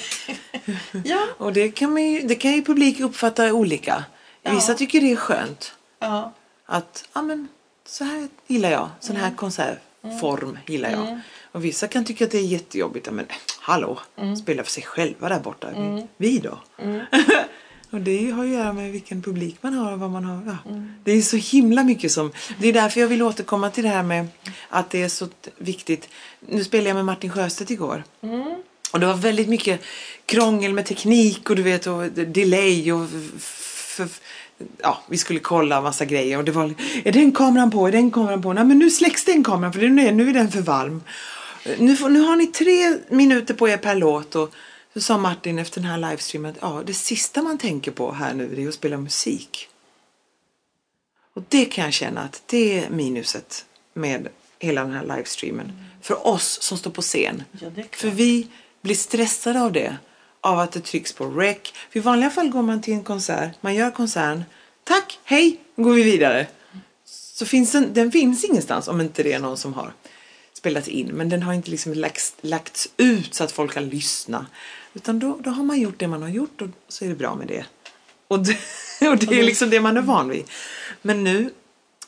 [1.04, 1.26] Ja.
[1.38, 4.04] och det kan, man ju, det kan ju publik uppfatta olika.
[4.50, 4.78] Vissa Ja.
[4.78, 6.32] tycker det är skönt Ja.
[6.66, 7.48] att ja, men,
[7.86, 8.88] så här gillar jag.
[9.00, 11.20] Sån här konsertform gillar jag.
[11.52, 13.10] Och vissa kan tycka att det är jättejobbigt.
[13.12, 13.26] Men
[13.60, 14.00] hallå,
[14.42, 15.68] spela för sig själva där borta.
[16.16, 16.58] Vi då?
[17.90, 20.42] och det har ju att göra med vilken publik man har och vad man har.
[20.46, 20.72] Ja.
[21.04, 22.32] Det är så himla mycket som...
[22.58, 24.26] Det är därför jag vill återkomma till det här med
[24.68, 25.28] att det är så
[25.58, 26.08] viktigt.
[26.40, 28.04] Nu spelade jag med Martin Sjöstedt igår.
[28.92, 29.80] Och det var väldigt mycket
[30.26, 33.08] krångel med teknik och du vet och delay och
[34.00, 34.20] f-
[34.58, 37.92] f- ja, vi skulle kolla massa grejer och det var är den kameran på, är
[37.92, 38.52] den kameran på?
[38.52, 41.02] Nej men nu släcks den kameran för nu är, nu är den för varm.
[41.78, 44.54] Nu, får, nu har ni tre minuter på er per låt och
[44.94, 48.34] så sa Martin efter den här livestreamen att ja, det sista man tänker på här
[48.34, 49.68] nu är att spela musik.
[51.34, 54.28] Och det kan jag känna att det är minuset med
[54.58, 55.72] hela den här livestreamen.
[56.02, 57.42] För oss som står på scen.
[57.60, 57.70] Ja.
[57.90, 58.48] För vi
[58.82, 59.96] blir stressade av det.
[60.40, 61.58] Av att det trycks på rec.
[61.90, 63.50] För i vanliga fall går man till en konsert.
[63.60, 64.44] Man gör konserten.
[64.84, 66.46] Tack, hej, nu går vi vidare.
[67.04, 69.92] Så finns den, den finns ingenstans om inte det är någon som har
[70.52, 71.06] spelat in.
[71.06, 74.46] Men den har inte liksom lagts, lagts ut så att folk kan lyssna.
[74.94, 77.34] Utan då, då har man gjort det man har gjort och så är det bra
[77.34, 77.64] med det.
[78.28, 78.58] Och det,
[79.08, 80.44] och det är liksom det man är van vid.
[81.02, 81.50] Men nu,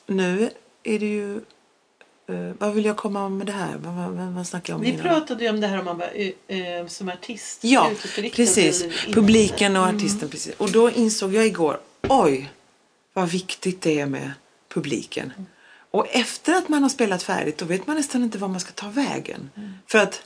[0.06, 0.50] nu
[0.82, 1.40] är det ju...
[2.28, 3.76] eh, vad vill jag komma med det här?
[3.76, 4.82] Vad, vad, vad snackar jag om?
[4.82, 5.02] Vi innan?
[5.02, 7.64] pratade ju om det här om man var eh, eh, som artist.
[7.64, 7.90] Ja,
[8.32, 8.84] precis.
[9.12, 10.28] Publiken och artisten.
[10.28, 10.54] Precis.
[10.56, 12.52] Och då insåg jag igår, oj,
[13.12, 14.32] vad viktigt det är med
[14.68, 15.32] publiken.
[15.90, 18.72] Och efter att man har spelat färdigt, då vet man nästan inte var man ska
[18.72, 19.50] ta vägen.
[19.86, 20.22] För att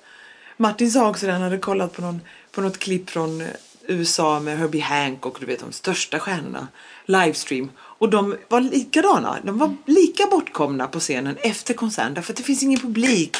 [0.56, 3.46] Martin sa också det, han hade kollat på, någon, på något klipp från eh,
[3.86, 6.68] USA med Herbie Hancock, du vet de största stjärnorna,
[7.06, 7.70] livestream.
[8.02, 12.42] Och de var likadana, de var lika bortkomna på scenen efter konserten därför att det
[12.42, 13.36] finns ingen publik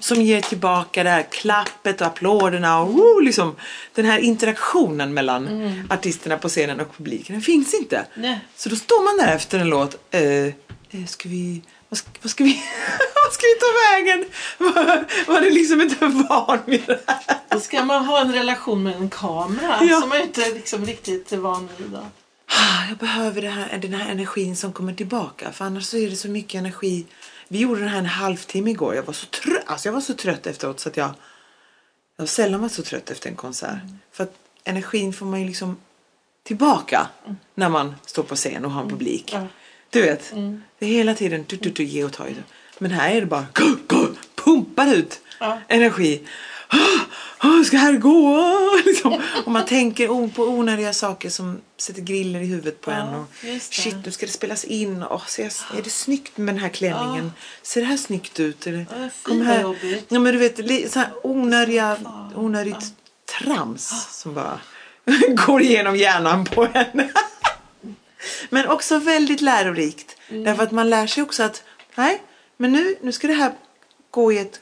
[0.00, 3.56] som ger tillbaka det här klappet och applåderna och oh, liksom,
[3.94, 5.48] den här interaktionen mellan
[5.90, 7.34] artisterna på scenen och publiken.
[7.34, 8.06] Den finns inte.
[8.14, 8.40] Nej.
[8.56, 9.96] Så då står man där efter en låt.
[10.10, 10.52] Eh, eh,
[11.06, 11.62] ska vi...
[11.88, 12.52] Vad ska, vad ska vi...
[13.24, 14.24] vad ska vi ta vägen?
[14.58, 17.36] Var, var det liksom inte van vid det här?
[17.48, 20.00] Då ska man ha en relation med en kamera Ja.
[20.00, 21.88] som man inte liksom riktigt är van vid.
[21.90, 22.06] Då.
[22.58, 25.52] Ah, Jag behöver det här, den här energin som kommer tillbaka.
[25.52, 27.06] För annars så är det så mycket energi.
[27.48, 28.94] Vi gjorde den här en halvtimme igår.
[28.94, 31.10] Jag var så trött, alltså jag var så trött efteråt så att jag...
[32.16, 33.78] Jag har sällan varit så trött efter en konsert.
[34.12, 34.34] För att
[34.64, 35.76] energin får man ju liksom
[36.42, 37.06] tillbaka
[37.54, 39.30] när man står på scen och har en publik.
[39.32, 39.46] Ja.
[39.90, 40.32] Du vet,
[40.78, 42.26] det är hela tiden du, du, du, ge och ta.
[42.78, 43.46] Men här är det bara
[43.86, 45.20] gå, pumpar ut
[45.68, 46.22] energi.
[47.44, 48.80] Ah, ska här gå?
[48.84, 49.20] Liksom.
[49.44, 53.14] Och man tänker på onödiga saker som sätter griller i huvudet på Ja, en.
[53.14, 53.62] Och, det.
[53.62, 55.02] shit, nu ska det spelas in.
[55.04, 57.32] Oh, ser jag, är det snyggt med den här klänningen?
[57.62, 58.66] Ser det här snyggt ut?
[58.66, 59.76] Är det, Ja, kom här.
[60.08, 61.96] Ja, men du vet, så här onödiga,
[62.34, 62.94] onödigt
[63.38, 64.60] trams som bara
[65.46, 67.08] går igenom hjärnan på en.
[68.50, 70.16] Men också väldigt lärorikt.
[70.28, 70.44] Mm.
[70.44, 71.62] Därför att man lär sig också att
[71.94, 72.22] nej,
[72.56, 73.52] men nu, nu ska det här
[74.10, 74.60] gå i ett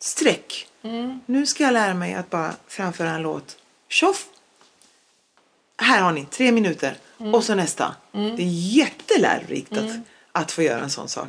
[0.00, 0.66] streck.
[0.82, 1.20] Mm.
[1.26, 3.56] Nu ska jag lära mig att bara framföra en låt.
[3.88, 4.26] Tjoff!
[5.78, 6.96] Här har ni tre minuter.
[7.20, 7.34] Mm.
[7.34, 7.94] Och så nästa.
[8.12, 9.90] Det är jättelärorikt att,
[10.32, 11.28] att få göra en sån sak.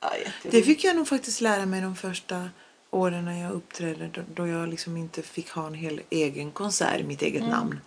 [0.00, 0.10] Ja,
[0.42, 2.50] Det fick jag nog faktiskt lära mig de första
[2.90, 4.08] åren när jag uppträdde.
[4.12, 7.50] Då, då jag liksom inte fick ha en hel egen konsert i mitt eget Mm.
[7.50, 7.80] namn.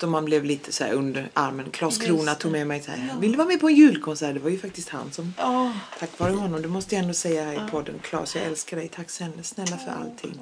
[0.00, 1.70] Då man blev lite så under armen.
[1.70, 3.20] Claes Just Krona tog med mig så här.
[3.20, 4.34] Vill du vara med på en julkonsert?
[4.34, 6.62] Det var ju faktiskt han som Ja, Tack vare honom.
[6.62, 7.98] Det måste jag ändå säga här i podden.
[8.02, 8.88] Claes, jag älskar dig.
[8.88, 10.40] Tack snälla, snälla för allting.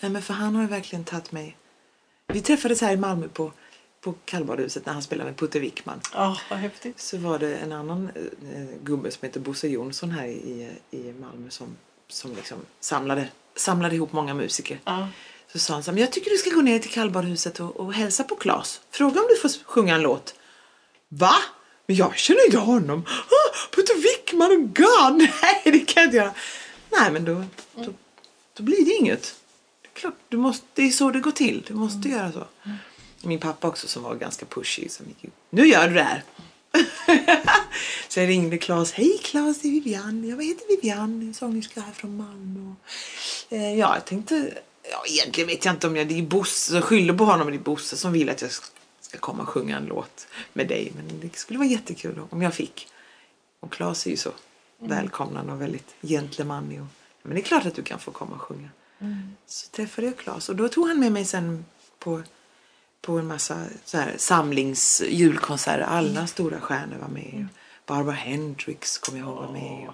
[0.00, 1.56] Nej, men för han har verkligen tagit mig.
[2.26, 3.52] Vi träffades här i Malmö på,
[4.00, 6.00] på kallbadhuset när han spelade med Putte Wickman.
[6.14, 7.00] ja, vad häftigt.
[7.00, 11.50] Så var det en annan eh, gubbe som heter Bosse Jonsson här i, i Malmö
[11.50, 11.76] som,
[12.08, 14.80] som liksom samlade, samlade ihop många musiker.
[14.84, 15.08] Ja.
[15.52, 17.76] Så sa han så här, men jag tycker du ska gå ner till kallbadhuset och,
[17.76, 18.80] och hälsa på Claes.
[18.90, 20.34] Fråga om du får sjunga en låt.
[21.08, 21.34] Va?
[21.86, 23.04] Men jag känner inte honom.
[23.08, 25.18] Ah, Putte Wickman och God!
[25.42, 26.34] Nej, det kan jag inte göra.
[26.90, 27.92] Nej, men då, då,
[28.54, 29.34] då blir det inget.
[29.82, 31.62] Det är, klart, du måste, det är så det går till.
[31.66, 32.44] Du måste göra så.
[33.22, 34.88] Min pappa också som var ganska pushy.
[34.88, 35.32] Som gick.
[35.50, 36.24] Nu gör du det här!
[38.08, 38.92] så jag ringde Claes.
[38.92, 40.28] Hej Claes, det är Vivian.
[40.28, 42.74] Jag heter Vivian, sångerska här från Malmö.
[43.48, 44.52] Eh, ja, jag tänkte...
[44.90, 46.08] Ja, egentligen vet jag inte om jag...
[46.08, 47.50] Det är Bosse, jag skyller på honom.
[47.50, 48.50] Det är Bosse som vill att jag
[49.00, 50.92] ska komma och sjunga en låt med dig.
[50.96, 52.88] Men det skulle vara jättekul om jag fick.
[53.60, 54.30] Och Claes är ju så
[54.78, 56.80] välkomnande och väldigt gentlemanlig.
[56.80, 56.86] Och,
[57.22, 58.68] men det är klart att du kan få komma och sjunga.
[59.46, 61.64] Så träffade jag Claes och då tog han med mig sen
[61.98, 62.22] på,
[63.00, 65.80] på en massa så här, samlingsjulkonserter.
[65.80, 67.48] Alla stora stjärnor var med.
[67.86, 69.88] Barbara Hendricks kom jag ihåg var med.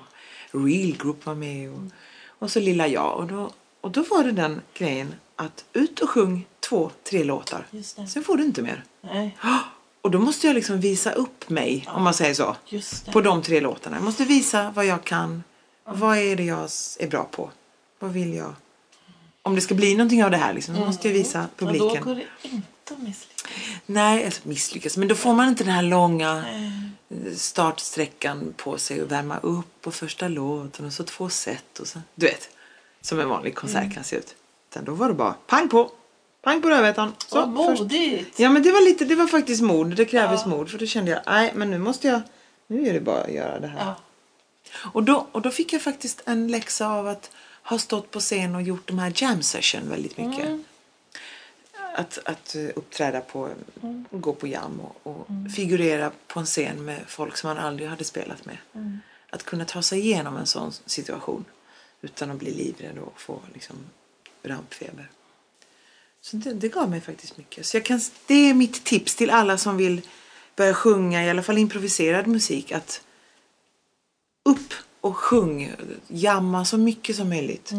[0.52, 1.70] Och Real Group var med.
[1.70, 1.80] Och,
[2.26, 3.16] och så lilla jag.
[3.16, 3.52] Och då,
[3.86, 7.66] och då var det den grejen att ut och sjung två, tre låtar.
[8.08, 8.84] Sen får du inte mer.
[9.00, 9.36] Nej,
[10.00, 12.56] Och då måste jag liksom visa upp mig, om man säger så.
[13.12, 13.96] På de tre låtarna.
[13.96, 15.44] Jag måste visa vad jag kan.
[15.84, 16.68] Vad är det jag
[16.98, 17.50] är bra på?
[17.98, 18.54] Vad vill jag?
[19.42, 21.88] Om det ska bli någonting av det här liksom, så måste jag visa Och publiken.
[21.88, 23.46] då går det inte att misslyckas.
[23.86, 24.96] Nej, alltså misslyckas.
[24.96, 29.80] Men då får man inte den här långa eh, startsträckan på sig och värma upp
[29.80, 32.00] på första låten och så två set och så.
[32.14, 32.48] Du vet,
[33.06, 33.94] som en vanlig konsert Mm.
[33.94, 34.34] kan se ut.
[34.70, 35.90] Utan då var det bara pang på,
[36.42, 37.12] pang på rödbetan.
[37.32, 38.38] Vad först- modigt.
[38.38, 39.96] Ja men det var lite, det var faktiskt mod.
[39.96, 40.48] Det krävdes Ja.
[40.48, 40.70] mod.
[40.70, 42.20] För då kände jag, nej men nu måste jag,
[42.66, 43.84] nu är det bara att göra det här.
[43.86, 43.94] Ja.
[44.92, 47.30] Och, då, och då fick jag faktiskt en läxa av att
[47.62, 50.44] ha stått på scen och gjort de här jam session väldigt mycket.
[50.46, 50.64] Mm.
[51.94, 53.48] Att, att eh, uppträda på,
[54.10, 58.04] gå på jam och, och figurera på en scen med folk som man aldrig hade
[58.04, 58.56] spelat med.
[59.30, 61.44] Att kunna ta sig igenom en sån situation
[62.06, 63.76] utan att bli livrädd och få liksom
[64.42, 65.10] rampfeber.
[66.20, 67.66] Så det, det gav mig faktiskt mycket.
[67.66, 70.02] Så jag kan, det är mitt tips till alla som vill
[70.56, 72.72] börja sjunga, i alla fall improviserad musik.
[72.72, 73.02] Att
[74.42, 75.72] upp och sjung,
[76.06, 77.72] jamma så mycket som möjligt.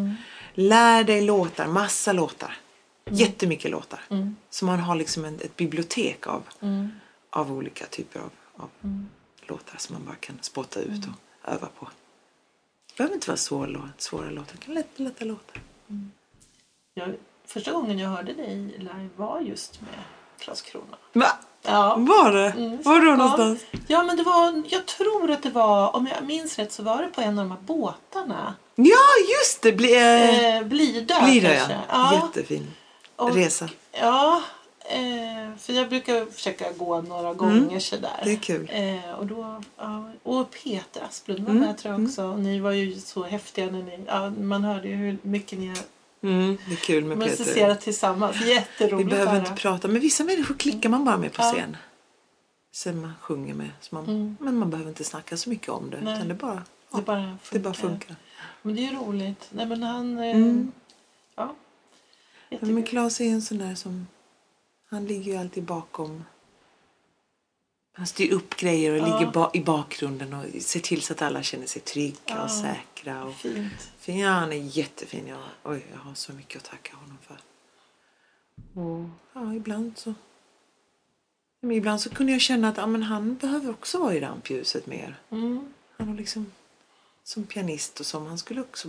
[0.54, 2.58] Lär dig låtar, massa låtar.
[3.10, 4.02] Jättemycket låtar.
[4.50, 6.44] Så man har liksom en, ett bibliotek av,
[7.30, 8.70] av olika typer av, av
[9.42, 11.88] låtar som man bara kan spotta ut och öva på.
[12.98, 15.62] Behöver inte vara svår, svåra låtar, det kan vara lätta, låtar.
[16.94, 19.90] Jag, första gången jag hörde dig live var just med
[20.40, 20.98] Klas Krona.
[21.14, 21.28] Va?
[21.62, 21.96] Ja.
[21.98, 22.50] Var det?
[22.50, 23.60] Mm, var då någonstans?
[23.88, 27.02] Ja, men det var, jag tror att det var, om jag minns rätt, så var
[27.02, 28.56] det på en av de här båtarna.
[28.76, 28.98] Ja,
[29.40, 29.72] just det!
[29.72, 31.80] Bli, eh, Blidö Blidö, kanske.
[31.90, 32.14] ja.
[32.14, 32.74] Jättefin
[33.16, 33.70] Och- resa.
[33.92, 34.42] Ja,
[34.90, 38.10] eh, för jag brukar försöka gå några gånger sådär.
[38.22, 38.26] Mm.
[38.26, 38.70] Det är kul.
[38.74, 42.24] Eh, och, då, ja, och Peter Asplund var Mm, med tror jag också.
[42.26, 44.00] Och ni var ju så häftiga när ni...
[44.08, 45.74] Ja, man hörde ju hur mycket ni
[46.22, 47.76] Mm, det är kul med Peter.
[47.76, 48.42] tillsammans.
[48.42, 51.52] Vi Jätteroligt behöver att inte prata, men vissa människor klickar man bara med på Ja.
[51.54, 51.78] scen.
[52.72, 53.70] Sen man sjunger med.
[53.82, 54.38] Så man, Mm.
[54.40, 55.98] Men man behöver inte snacka så mycket om det.
[56.02, 56.16] Nej.
[56.16, 57.38] Utan det bara, ja, Det bara funkar.
[57.52, 58.16] det bara funkar.
[58.62, 59.48] Men det är ju roligt.
[59.52, 60.20] Nej men han...
[60.20, 60.72] Eh, Mm.
[61.36, 61.44] Ja.
[61.44, 61.56] Ja,
[62.50, 62.74] Jättekul.
[62.74, 64.08] men Claes är en sån där som...
[64.90, 66.24] Han ligger ju alltid bakom.
[67.94, 69.20] Han styr upp grejer och Ja.
[69.20, 72.44] ligger ba- i bakgrunden och ser till så att alla känner sig trygga Ja.
[72.44, 73.24] och säkra.
[73.26, 73.90] Och, Fint.
[74.00, 75.28] fin, ja, han är jättefin.
[75.28, 77.38] Jag, oj, jag har så mycket att tacka honom för.
[78.82, 80.14] Och ja, ibland så...
[81.62, 84.88] Men ibland så kunde jag känna att ja, men han behöver också vara i rampljuset
[84.88, 85.20] mer.
[85.30, 85.74] Mm.
[85.98, 86.52] Han har liksom
[87.24, 88.88] som pianist och som han skulle också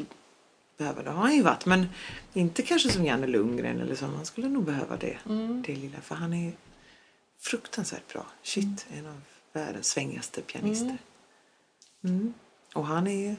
[0.78, 1.10] behöva det.
[1.10, 1.66] har han ju varit.
[1.66, 1.88] Men
[2.32, 5.18] inte kanske som Janne Lundgren eller som han skulle nog behöva det.
[5.26, 5.62] Mm.
[5.66, 6.00] Det lilla.
[6.00, 6.52] För han är
[7.40, 8.26] fruktansvärt bra.
[8.42, 9.20] Shit, en av
[9.52, 10.98] världens svängigaste pianister.
[12.04, 12.34] Mm.
[12.74, 13.36] Och han är,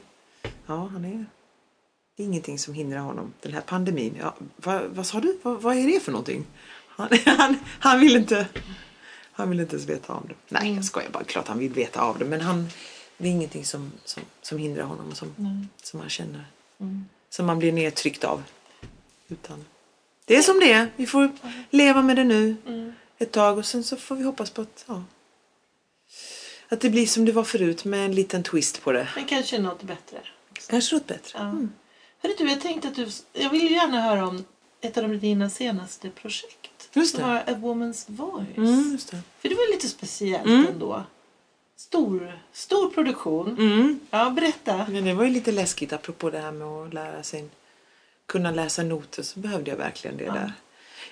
[0.66, 1.26] ja han är,
[2.16, 3.32] det är ingenting som hindrar honom.
[3.40, 5.38] Den här pandemin, ja, vad, vad sa du?
[5.42, 6.46] Vad, vad är det för någonting?
[6.88, 8.46] Han, han, han vill inte,
[9.32, 10.34] han vill inte ens veta av det.
[10.48, 10.74] Nej, Mm.
[10.76, 11.24] jag skojar bara.
[11.24, 12.24] Klart han vill veta av det.
[12.24, 12.68] Men han,
[13.18, 15.66] det är ingenting som, som, som hindrar honom och som, Nej.
[15.82, 16.44] som han känner,
[16.78, 17.04] Mm.
[17.30, 18.42] Som man blir nedtryckt av.
[19.28, 19.64] Utan
[20.24, 20.90] det är som det är.
[20.96, 21.30] Vi får
[21.70, 22.92] leva med det nu Mm.
[23.18, 25.02] ett tag och sen så får vi hoppas på att, ja,
[26.68, 29.08] att det blir som det var förut med en liten twist på det.
[29.16, 30.18] Men kanske något bättre.
[30.68, 31.38] Kanske något bättre.
[31.38, 31.44] Ja.
[31.44, 31.72] Mm.
[32.22, 33.08] Hörru du, jag tänkte att du...
[33.32, 34.44] Jag vill ju gärna höra om
[34.80, 36.88] ett av dina senaste projekt.
[36.92, 37.26] Just Som det.
[37.28, 38.56] var A Woman's Voice.
[38.56, 38.98] Mm.
[39.40, 40.66] För det var lite speciellt Mm.
[40.66, 41.04] ändå.
[41.80, 43.48] Stor, stor produktion.
[43.58, 44.00] Mm.
[44.10, 44.86] Ja, berätta.
[44.88, 47.44] Men det var ju lite läskigt apropå det här med att lära sig
[48.26, 50.32] kunna läsa noter så behövde jag verkligen det Ja.
[50.32, 50.52] där.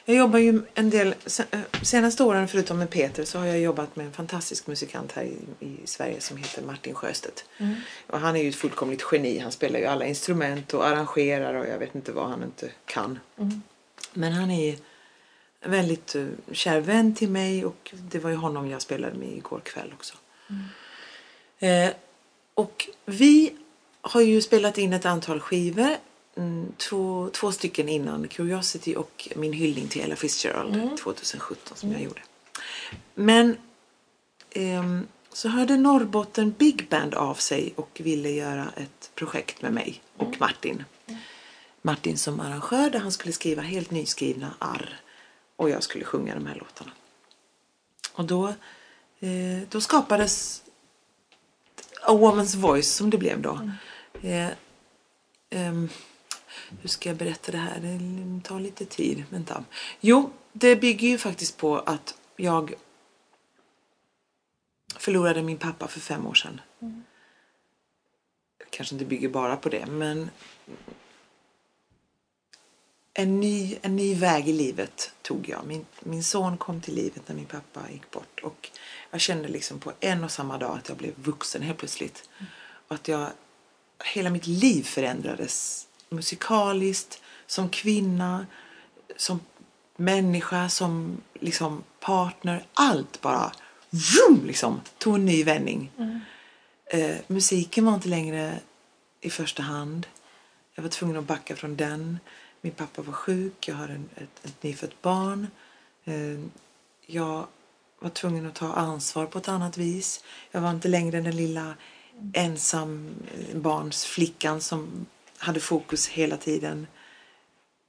[0.05, 1.15] Jag jobbar ju en del,
[1.51, 5.23] eh, senaste åren förutom med Peter så har jag jobbat med en fantastisk musikant här
[5.23, 7.45] i, i Sverige som heter Martin Sjöstedt.
[7.59, 7.75] Mm.
[8.07, 9.39] Och han är ju ett fullkomligt geni.
[9.39, 13.19] Han spelar ju alla instrument och arrangerar och jag vet inte vad han inte kan.
[13.39, 13.63] Mm.
[14.13, 14.77] Men han är
[15.61, 19.29] en väldigt uh, kär vän till mig och det var ju honom jag spelade med
[19.37, 20.15] igår kväll också.
[21.59, 21.91] Eh,
[22.55, 23.55] och vi
[24.01, 25.97] har ju spelat in ett antal skivor.
[26.37, 32.03] Mm, två, två stycken innan Curiosity och min hyllning till Ella Fitzgerald 2017 som jag
[32.03, 32.21] gjorde.
[33.15, 33.57] Men
[34.51, 40.03] ehm, så hörde Norrbotten Big Band av sig och ville göra ett projekt med mig
[40.17, 40.85] och Martin.
[41.83, 45.01] Martin som arrangör där han skulle skriva helt nyskrivna arr
[45.57, 46.91] och jag skulle sjunga de här låtarna.
[48.13, 48.55] Och då,
[49.21, 50.63] eh, då skapades
[52.03, 53.71] A Woman's Voice som det blev då.
[54.23, 54.51] Eh,
[55.51, 55.89] ehm,
[56.81, 57.81] hur ska jag berätta det här?
[57.81, 59.25] Det tar lite tid.
[59.31, 59.65] Vänta.
[60.01, 62.75] Jo, det bygger ju faktiskt på att jag
[64.97, 66.61] förlorade min pappa för fem år sedan.
[68.71, 70.31] Kanske inte bygger bara på det, men
[73.15, 75.67] en ny, en ny väg i livet tog jag.
[75.67, 78.41] Min, min son kom till livet när min pappa gick bort.
[78.43, 78.71] Och
[79.11, 82.29] jag kände liksom på en och samma dag att jag blev vuxen helt plötsligt.
[82.89, 83.29] Och att jag,
[84.05, 88.47] hela mitt liv förändrades musikaliskt, som kvinna,
[89.17, 89.41] som
[89.97, 92.65] människa, som liksom partner.
[92.75, 93.53] Allt bara
[93.91, 95.91] vroom, liksom, tog en ny vändning.
[96.85, 98.59] Eh, musiken var inte längre
[99.21, 100.07] i första hand.
[100.75, 102.19] Jag var tvungen att backa från den.
[102.61, 105.47] Min pappa var sjuk, jag har en, ett, ett nyfött barn.
[106.05, 106.41] Eh,
[107.07, 107.47] jag
[108.01, 110.25] var tvungen att ta ansvar på ett annat vis.
[110.51, 111.75] Jag var inte längre den lilla
[112.33, 115.07] ensam eh, barns flickan som
[115.39, 116.87] hade fokus hela tiden.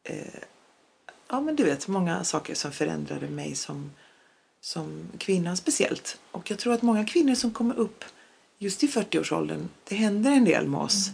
[0.03, 0.41] Eh,
[1.29, 3.91] ja, men du vet, många saker som förändrade mig som,
[4.61, 6.19] som kvinna speciellt.
[6.31, 8.03] Och jag tror att många kvinnor som kommer upp
[8.57, 11.11] just i 40-årsåldern, det händer en del med oss.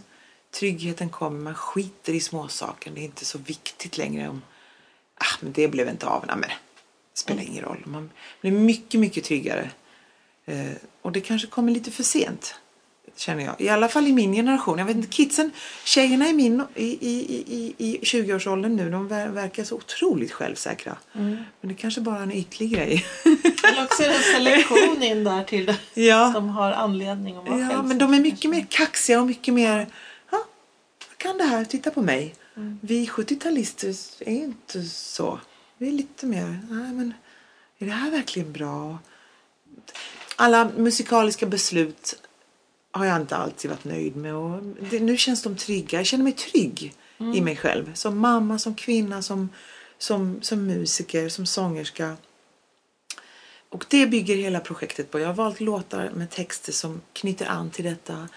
[0.50, 2.90] Tryggheten kommer, man skiter i småsaker.
[2.90, 4.42] Det är inte så viktigt längre om,
[5.14, 6.24] ah, men det blev inte av.
[6.26, 6.50] Nej, men
[7.18, 7.82] spelar ingen roll.
[7.86, 8.10] Man
[8.40, 9.70] blir mycket, mycket tryggare.
[10.46, 10.66] Eh,
[11.02, 12.54] och det kanske kommer lite för sent.
[13.16, 13.60] Känner jag.
[13.60, 14.78] I alla fall i min generation.
[14.78, 15.50] Jag vet inte, kidsen,
[15.84, 20.96] tjejerna i min i, i, i, i 20-årsåldern nu, de ver- verkar så otroligt självsäkra.
[21.12, 23.06] Men det kanske bara är en ytlig grej.
[23.64, 25.76] Eller också är det en selektion in där till det.
[26.02, 26.32] Ja.
[26.34, 29.86] Som har anledning att vara Ja, men de är mycket mer kaxiga och mycket mer...
[30.30, 30.38] Ja,
[31.08, 32.34] jag kan det här, titta på mig.
[32.80, 35.40] Vi 70-talister är inte så.
[35.78, 36.60] Vi är lite mer...
[36.70, 37.14] Nej, men
[37.78, 38.98] är det här verkligen bra?
[40.36, 42.22] Alla musikaliska beslut
[42.90, 44.34] har jag inte alltid varit nöjd med.
[44.34, 45.98] Och det, nu känns de trygga.
[45.98, 46.94] Jag känner mig trygg
[47.34, 47.94] i mig själv.
[47.94, 49.48] Som mamma, som kvinna, som,
[49.98, 52.16] som, som musiker, som sångerska.
[53.68, 55.18] Och det bygger hela projektet på.
[55.18, 58.28] Jag har valt låtar med texter som knyter an till detta.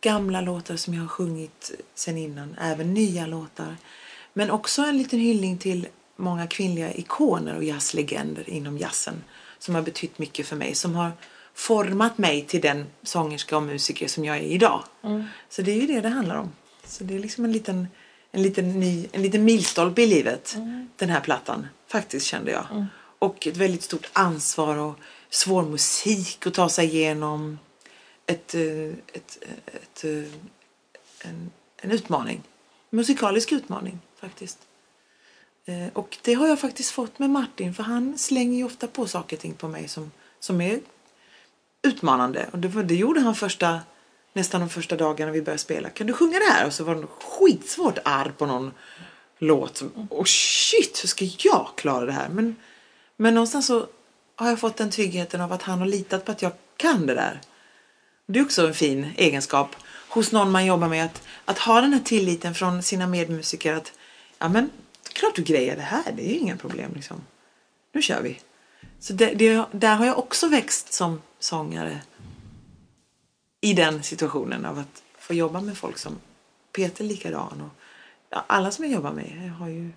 [0.00, 3.76] Gamla låtar som jag har sjungit sen innan, även nya låtar.
[4.32, 9.24] Men också en liten hyllning till många kvinnliga ikoner och jazzlegender inom jazzen
[9.58, 10.74] som har betytt mycket för mig.
[10.74, 11.12] Som har
[11.54, 14.84] format mig till den sångerska och musiker som jag är idag.
[15.48, 16.52] Så det är ju det det handlar om.
[16.84, 17.88] Så det är liksom en liten,
[18.30, 20.56] en liten, ny, en liten milstolpe i livet,
[20.96, 21.66] den här plattan.
[21.86, 22.86] Faktiskt kände jag.
[23.18, 24.94] Och ett väldigt stort ansvar och
[25.30, 27.58] svår musik att ta sig igenom.
[28.26, 30.32] Ett, eh, ett, ett, eh,
[31.28, 32.42] en, en utmaning.
[32.90, 34.58] Musikalisk utmaning faktiskt.
[35.66, 39.06] Eh, och det har jag faktiskt fått med Martin för han slänger ju ofta på
[39.06, 40.10] saker och ting på mig som,
[40.40, 40.80] som är
[41.82, 42.46] utmanande.
[42.52, 43.80] Och det, det gjorde han första,
[44.32, 45.90] nästan de första dagarna vi började spela.
[45.90, 46.66] Kan du sjunga det här?
[46.66, 48.72] Och så var han skitsvårt arg på någon
[49.38, 49.76] låt.
[49.76, 52.28] Som, oh shit, hur ska jag klara det här?
[52.28, 52.56] Men,
[53.16, 53.86] men någonstans så
[54.36, 57.14] har jag fått den tryggheten av att han har litat på att jag kan det
[57.14, 57.40] där.
[58.26, 59.76] Det är också en fin egenskap
[60.08, 61.04] hos någon man jobbar med.
[61.04, 63.92] Att, att ha den här tilliten från sina medmusiker att
[64.38, 64.70] ja men
[65.12, 67.20] klart du grejer det här, det är ju inga problem liksom.
[67.92, 68.40] Nu kör vi.
[68.98, 72.00] Så det, det, där har jag också växt som sångare.
[73.60, 76.18] I den situationen av att få jobba med folk som
[76.72, 77.60] Peter likadan.
[77.60, 77.82] Och,
[78.30, 79.90] ja, alla som jag jobbar med har ju,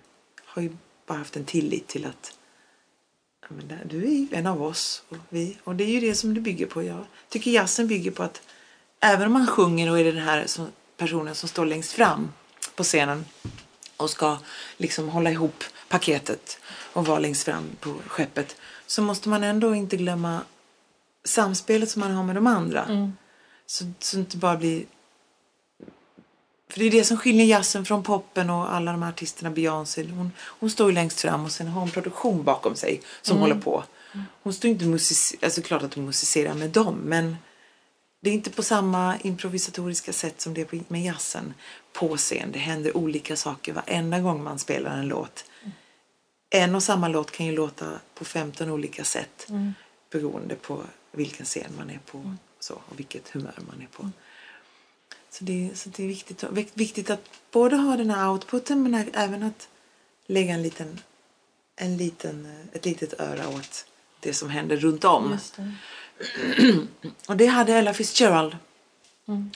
[0.44, 2.38] har ju bara haft en tillit till att
[3.42, 5.02] ja, men där, du är ju en av oss.
[5.08, 6.82] Och, vi, och det är ju det som det bygger på.
[6.82, 8.42] Jag tycker jazzen bygger på att
[9.00, 12.32] även om man sjunger och är den här som, personen som står längst fram
[12.76, 13.24] på scenen
[13.96, 14.38] och ska
[14.76, 16.58] liksom hålla ihop paketet
[16.92, 20.40] och vara längst fram på skeppet så måste man ändå inte glömma
[21.24, 23.12] samspelet som man har med de andra.
[23.66, 24.84] Så, så det inte bara blir...
[26.70, 29.50] För det är det som skiljer jazzen från poppen och alla de här artisterna.
[29.50, 33.38] Beyoncé, hon, hon står ju längst fram och sen har hon produktion bakom sig som
[33.38, 33.84] håller på.
[34.42, 37.36] Hon står inte music- alltså klart att hon musicerar med dem men
[38.22, 41.54] det är inte på samma improvisatoriska sätt som det är med jazzen
[41.98, 42.52] på scen.
[42.52, 45.44] Det händer olika saker varenda gång man spelar en låt.
[46.50, 49.46] En och samma låt kan ju låta på 15 olika sätt
[50.10, 50.82] beroende på
[51.12, 54.10] vilken scen man är på så, och vilket humör man är på.
[55.30, 58.94] Så det, så det är viktigt, vik- viktigt att både ha den här outputen men
[59.14, 59.68] även att
[60.26, 61.00] lägga en liten,
[61.76, 63.86] en liten, ett litet öra åt
[64.20, 65.38] det som händer runt om.
[65.56, 65.72] Det.
[67.28, 68.56] Och det hade Ella Fitzgerald.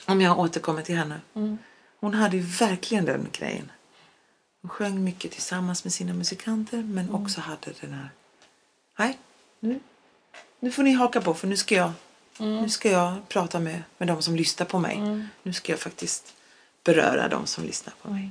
[0.05, 1.21] Om jag återkommer till henne.
[2.01, 3.71] Hon hade verkligen den grejen.
[4.61, 8.09] Hon sjöng mycket tillsammans med sina musikanter men också hade den här...
[8.97, 9.17] Nej,
[9.59, 9.79] nu,
[10.59, 11.91] nu får ni haka på för nu ska jag,
[12.37, 15.25] nu ska jag prata med, med de som lyssnar på mig.
[15.43, 16.33] Nu ska jag faktiskt
[16.83, 18.29] beröra de som lyssnar på mig.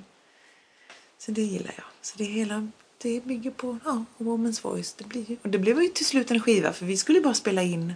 [1.18, 1.86] Så det gillar jag.
[2.00, 2.68] Så det hela
[2.98, 4.94] det bygger på ja, Woman's Voice.
[4.94, 7.62] Det blir, och det blev ju till slut en skiva för vi skulle bara spela
[7.62, 7.94] in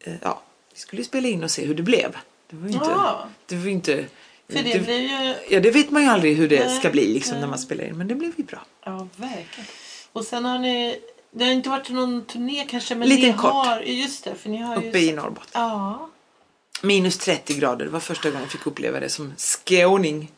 [0.00, 0.42] eh, ja,
[0.72, 2.16] vi skulle spela in och se hur det blev.
[2.46, 2.86] Det var ju inte...
[2.86, 3.28] Ja.
[3.46, 4.06] Det var inte
[4.48, 5.34] För det blir ju...
[5.50, 7.40] Ja, det vet man ju aldrig hur det Nej, ska bli liksom, nej.
[7.40, 7.98] när man spelar in.
[7.98, 8.62] Men det blev ju bra.
[8.84, 9.66] Ja, verkligen.
[10.12, 11.00] Och sen har ni...
[11.30, 13.52] Det har inte varit någon turné kanske, men Liten ni kort.
[13.52, 13.80] har...
[13.80, 14.88] Just det, för ni har ju...
[14.88, 15.50] Uppe i Norrbotten.
[15.62, 16.10] Ja.
[16.82, 17.84] Minus 30 grader.
[17.84, 20.32] Det var första gången jag fick uppleva det som skåning.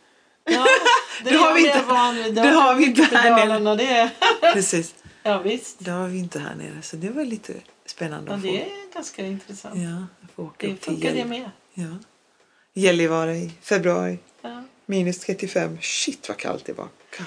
[0.45, 0.67] ja
[1.25, 2.35] det, Det har vi jag inte- van vid.
[2.35, 3.77] det har vi inte här nere.
[3.77, 4.11] Det.
[4.53, 4.95] Precis.
[5.23, 5.77] Ja, visst.
[5.79, 6.83] Det har vi inte här nere.
[6.83, 7.53] Så det var lite
[7.87, 8.47] spännande Ja, att få.
[8.47, 9.75] det är ganska intressant.
[9.79, 11.51] Ja, att få åka Det funkar det med.
[11.75, 11.85] Ja.
[12.79, 14.19] Gällivare i februari.
[14.43, 14.63] Ja.
[14.87, 15.79] Minus 35.
[15.81, 16.89] Shit vad kallt det var.
[17.19, 17.27] God.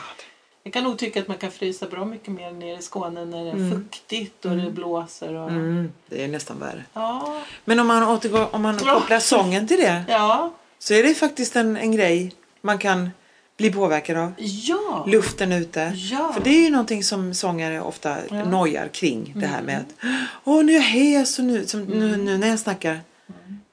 [0.63, 3.45] Jag kan nog tycka att man kan frysa bra mycket mer nere i Skåne när
[3.45, 5.33] det är fuktigt och det blåser.
[5.33, 5.49] Och...
[5.49, 6.85] Mm, det är nästan värre.
[6.93, 7.41] Ja.
[7.65, 10.53] Men om man, återgår, om man kopplar sången till det Ja.
[10.79, 13.09] så är det faktiskt en, en grej man kan
[13.57, 14.33] bli påverkad av.
[14.37, 15.05] Ja.
[15.07, 15.93] Luften ute.
[15.95, 16.33] Ja.
[16.33, 18.45] För det är ju någonting som sångare ofta Ja.
[18.45, 19.33] nojar kring.
[19.35, 20.05] Det här med att
[20.43, 22.99] Åh, nu är jag hes och nu, som, nu, nu när jag snackar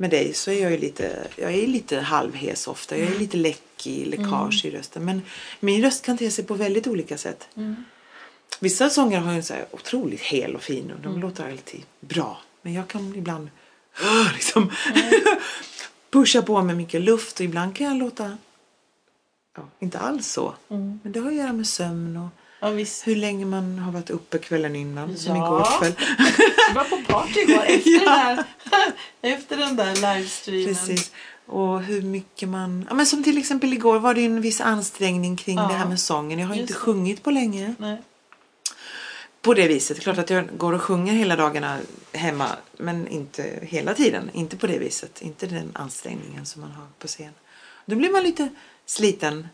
[0.01, 2.99] med dig så är jag ju lite, jag är lite halvhes ofta.
[2.99, 5.05] Jag är lite läckig, läckage i rösten.
[5.05, 5.23] Men
[5.61, 7.49] min röst kan te sig på väldigt olika sätt.
[8.61, 11.83] Vissa sångare har ju en så här otroligt hel och fin och de låter alltid
[12.01, 12.39] bra.
[12.63, 13.49] Men jag kan ibland
[14.35, 14.71] liksom
[16.11, 18.39] pusha på med mycket luft och ibland kan jag låta
[19.57, 20.55] ja, inte alls så.
[20.69, 22.29] Men det har att göra med sömn och
[22.61, 23.07] Ja, visst.
[23.07, 25.17] hur länge man har varit uppe kvällen innan.
[25.17, 25.47] Som Ja.
[25.47, 25.93] igår kväll.
[26.69, 28.01] Vi var på party igår efter, Ja.
[28.05, 28.37] den,
[28.71, 30.67] där, efter den där livestreamen.
[30.75, 31.13] Precis.
[31.47, 32.87] Och hur mycket man...
[32.89, 35.69] Ja, men som till exempel igår var det en viss ansträngning kring Ja.
[35.69, 36.39] det här med sången.
[36.39, 37.75] Jag har Just inte sjungit på länge.
[37.79, 38.03] Nej.
[39.43, 40.01] på det viset.
[40.01, 41.79] Klart att jag går och sjunger hela dagarna
[42.13, 42.49] hemma.
[42.77, 44.31] Men inte hela tiden.
[44.33, 45.23] Inte på det viset.
[45.23, 47.33] Inte den ansträngningen som man har på scen.
[47.87, 48.49] Då blir man lite
[48.87, 49.49] sliten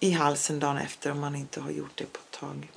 [0.00, 2.70] i halsen dagen efter om man inte har gjort det på ett tag.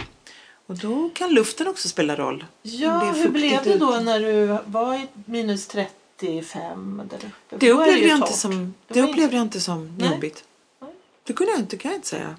[0.65, 2.45] Och då kan luften också spela roll.
[2.61, 7.01] Ja, hur blev det då när du var i minus 35?
[7.09, 7.57] Där uppe?
[7.57, 10.09] Det upplevde jag inte som, Det det upplevde jag inte som Nej.
[10.11, 10.43] jobbigt.
[10.79, 10.91] Nej.
[11.23, 12.35] Det kunde jag inte, kan jag inte säga.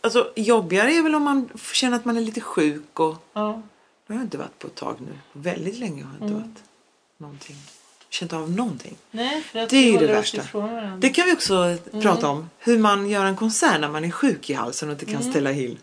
[0.00, 3.62] Alltså jobbigare är väl om man känner att man är lite sjuk och Ja.
[4.06, 5.18] det har jag inte varit på ett tag nu.
[5.32, 6.48] Väldigt länge har jag inte Mm.
[6.48, 6.62] varit
[7.16, 7.56] någonting.
[8.12, 8.96] Känt av någonting.
[9.10, 10.42] Nej, för att Det är ju det värsta.
[10.98, 12.02] Det kan vi också Mm.
[12.02, 12.50] prata om.
[12.58, 15.30] Hur man gör en konsert när man är sjuk i halsen och inte kan Mm.
[15.30, 15.78] ställa in.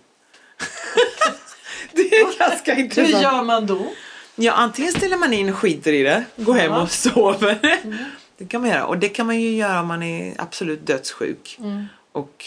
[1.92, 3.24] det är ganska Hur intressant.
[3.24, 3.88] gör man då?
[4.36, 7.80] Ja, antingen ställer man in och skiter i det, går hem och sover.
[7.84, 7.98] Mm.
[8.38, 8.86] Det kan man göra.
[8.86, 11.56] Och det kan man ju göra om man är absolut dödssjuk.
[11.60, 11.86] Mm.
[12.12, 12.46] Och,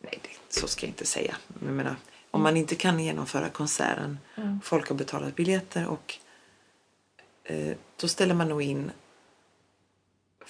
[0.00, 1.36] nej det, så ska jag inte säga.
[1.64, 1.96] Jag menar,
[2.30, 4.60] om man inte kan genomföra konserten, Mm.
[4.64, 6.14] folk har betalat biljetter och
[7.44, 8.90] eh, då ställer man nog in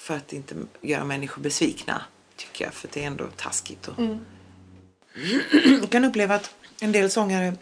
[0.01, 2.03] för att inte göra människor besvikna.
[2.37, 3.89] Tycker jag, för det är ändå taskigt.
[3.89, 4.19] Och, Mm.
[5.81, 7.55] jag kan uppleva att en del sångare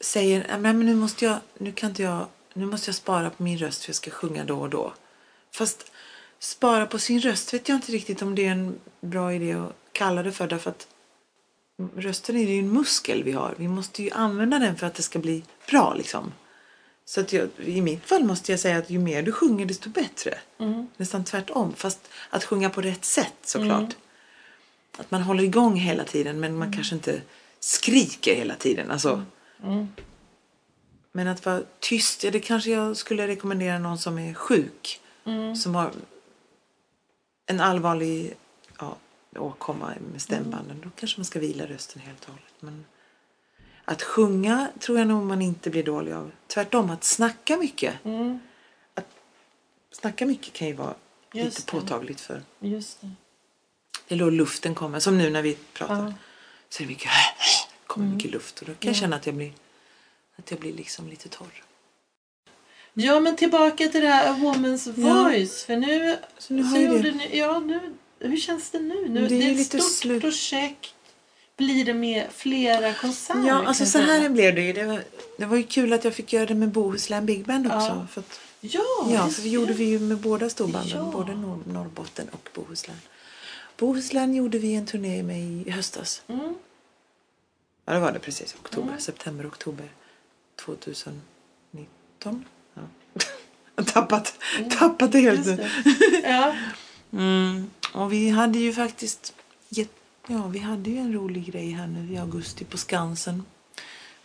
[0.00, 3.42] säger "Nej, men nu måste jag, nu kan inte jag, nu måste jag spara på
[3.42, 4.94] min röst för jag ska sjunga då och då.
[5.54, 5.92] Fast
[6.38, 9.76] spara på sin röst vet jag inte riktigt om det är en bra idé att
[9.92, 10.88] kalla det för därför att
[11.96, 13.54] rösten är ju en muskel vi har.
[13.56, 16.32] Vi måste ju använda den för att det ska bli bra liksom.
[17.08, 19.90] Så att jag, i mitt fall måste jag säga att ju mer du sjunger desto
[19.90, 20.38] bättre.
[20.58, 20.86] Mm.
[20.96, 21.74] Nästan tvärtom.
[21.74, 23.96] Fast att sjunga på rätt sätt såklart.
[24.98, 27.22] Att man håller igång hela tiden men man kanske inte
[27.60, 28.90] skriker hela tiden.
[28.90, 29.24] Alltså,
[29.62, 29.88] Mm.
[31.12, 35.00] Men att vara tyst, ja, det kanske jag skulle rekommendera någon som är sjuk.
[35.24, 35.56] Mm.
[35.56, 35.92] Som har
[37.46, 38.34] en allvarlig
[38.78, 38.96] ja,
[39.36, 40.80] åkomma med stämbanden.
[40.84, 42.54] Då kanske man ska vila rösten helt och hållet.
[42.60, 42.84] Men
[43.90, 46.30] att sjunga tror jag nog man inte blir dålig av.
[46.46, 47.94] Tvärtom, att snacka mycket.
[48.04, 48.38] Mm.
[49.92, 50.94] Snacka mycket kan ju vara
[51.32, 51.80] Just lite det.
[51.80, 52.42] påtagligt för.
[52.60, 53.10] Just det.
[54.08, 55.00] Det är då luften kommer.
[55.00, 55.94] Som nu när vi pratar.
[56.04, 56.12] Ja.
[56.68, 57.10] Så är det mycket,
[57.86, 58.60] kommer mycket luft.
[58.60, 59.52] Och då kan jag känna att jag blir,
[60.36, 61.64] att jag blir liksom lite torr.
[62.92, 65.22] ja, men tillbaka till det här A Woman's Ja.
[65.22, 65.64] Voice.
[65.64, 67.12] För nu, Så nu så gjorde det.
[67.12, 69.08] ni, ja, nu, hur känns det nu?
[69.08, 70.20] nu Det är det är ett stort slut.
[70.22, 70.94] projekt.
[71.58, 73.48] Blir det med flera konserter?
[73.48, 74.72] Ja, alltså så här blev det ju.
[74.72, 75.02] Det var,
[75.38, 77.76] det var ju kul att jag fick göra det med Bohuslän Big Band också.
[77.78, 78.06] Ja.
[78.10, 80.98] För att, Ja, ja, för det gjorde vi ju med båda storbanden.
[80.98, 81.10] Ja.
[81.12, 82.96] Både Nor- Norrbotten och Bohuslän.
[83.76, 86.22] Bohuslän gjorde vi en turné med i höstas.
[86.28, 86.54] Mm.
[87.84, 88.54] Ja, det var det precis.
[88.60, 89.00] Oktober, Mm.
[89.00, 89.88] september, oktober
[90.64, 92.44] 2019.
[92.74, 92.82] Ja.
[93.76, 94.34] Jag har tappat,
[94.78, 95.68] tappat det helt nu.
[96.24, 96.56] Ja.
[97.12, 97.70] Mm.
[97.94, 99.34] Och vi hade ju faktiskt
[99.68, 99.90] gett,
[100.28, 103.44] ja, vi hade ju en rolig grej här nu i augusti på Skansen.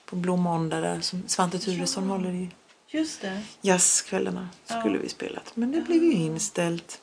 [0.05, 2.09] På Blå måndag där som Svante Thuresson Ja.
[2.09, 2.49] håller i
[2.87, 3.41] Just det.
[3.61, 5.01] jazzkvällarna skulle Ja.
[5.03, 5.55] vi spelat.
[5.55, 7.01] Men det blev ju inställt.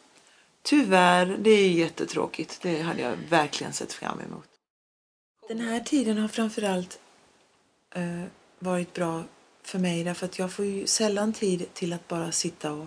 [0.63, 2.59] Tyvärr, det är jättetråkigt.
[2.63, 4.45] Det hade jag verkligen sett fram emot.
[5.49, 6.99] Den här tiden har framförallt
[7.95, 8.25] eh,
[8.59, 9.23] varit bra
[9.63, 12.87] för mig därför att jag får ju sällan tid till att bara sitta och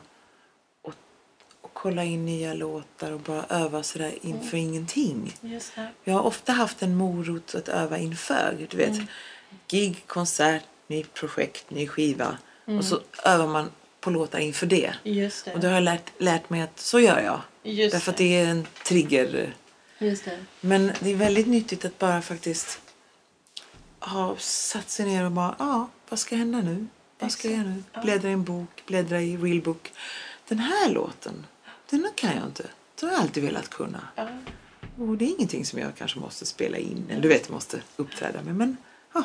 [1.84, 5.34] kolla in nya låtar och bara öva sådär inför ingenting.
[5.42, 5.88] Just det.
[6.04, 8.68] Jag har ofta haft en morot att öva inför.
[8.70, 9.06] Du vet, Mm.
[9.68, 12.38] gig, konsert, nytt projekt, ny skiva.
[12.68, 12.80] Mm.
[12.80, 13.70] Och så övar man
[14.00, 14.94] på låtar inför det.
[15.04, 15.54] Det.
[15.54, 17.42] Och då har jag lärt, lärt mig att så gör jag.
[17.64, 18.24] Just Därför att det.
[18.24, 19.54] det är en trigger.
[20.00, 20.40] Det.
[20.62, 22.80] Men det är väldigt nyttigt att bara faktiskt
[24.00, 26.88] ha satt sig ner och bara, ja, vad ska hända nu?
[27.20, 27.84] Vad ska jag göra nu?
[28.04, 29.92] Bläddra i en bok, bläddra i realbook.
[30.48, 31.46] Den här låten,
[32.02, 32.66] den kan jag inte.
[33.00, 34.02] Den har jag alltid velat kunna.
[34.16, 34.28] Ja.
[34.98, 37.06] Och det är ingenting som jag kanske måste spela in.
[37.10, 38.56] Eller du vet, måste uppträda med.
[38.56, 38.78] Men
[39.14, 39.24] ja,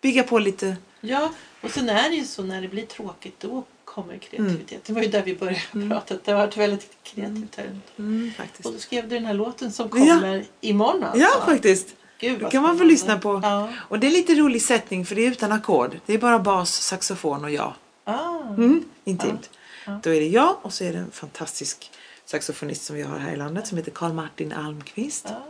[0.00, 0.76] bygga på lite.
[1.00, 4.84] ja, och sen är det ju så när det blir tråkigt då kommer kreativitet.
[4.84, 6.14] Det var ju där vi började prata.
[6.24, 7.78] Det har varit väldigt kreativt här.
[7.98, 8.66] Mm, faktiskt.
[8.66, 9.98] Och då skrev du den här låten som Ja.
[9.98, 11.18] kommer imorgon alltså.
[11.20, 11.88] Ja, faktiskt.
[12.18, 13.40] Gud, Det kan man få lyssna på.
[13.42, 13.68] Ja.
[13.76, 15.98] Och det är lite rolig sättning för det är utan ackord.
[16.06, 17.74] Det är bara bas, saxofon och jag.
[18.04, 18.38] Ah.
[18.48, 19.50] Mm, intimt.
[19.52, 19.92] Ja.
[19.92, 20.00] Ja.
[20.02, 21.90] Då är det jag och så är det en fantastisk
[22.30, 25.26] saxofonist som vi har här i landet som heter Carl Martin Almqvist.
[25.28, 25.44] Ja.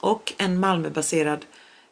[0.00, 1.44] Och en Malmöbaserad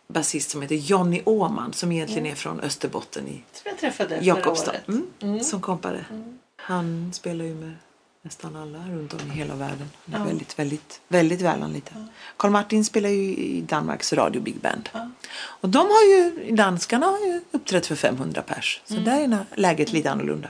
[0.06, 4.72] basist som heter Jonny Åman som egentligen är från Österbotten i Som jag träffade Jakobstad.
[4.88, 5.40] Mm, Mm.
[5.40, 6.04] Som kompare.
[6.56, 7.74] Han spelar ju med
[8.22, 9.90] nästan alla runt om i hela världen.
[10.04, 10.24] Han är Ja.
[10.24, 12.06] väldigt, väldigt, väldigt välanlitad.
[12.36, 14.88] Carl Martin spelar ju i Danmarks Radio Big Band.
[14.92, 15.10] Ja.
[15.36, 18.80] Och de har ju, danskarna har ju uppträtt för 500 pers.
[18.84, 19.04] Så Mm.
[19.04, 20.48] där är läget lite annorlunda.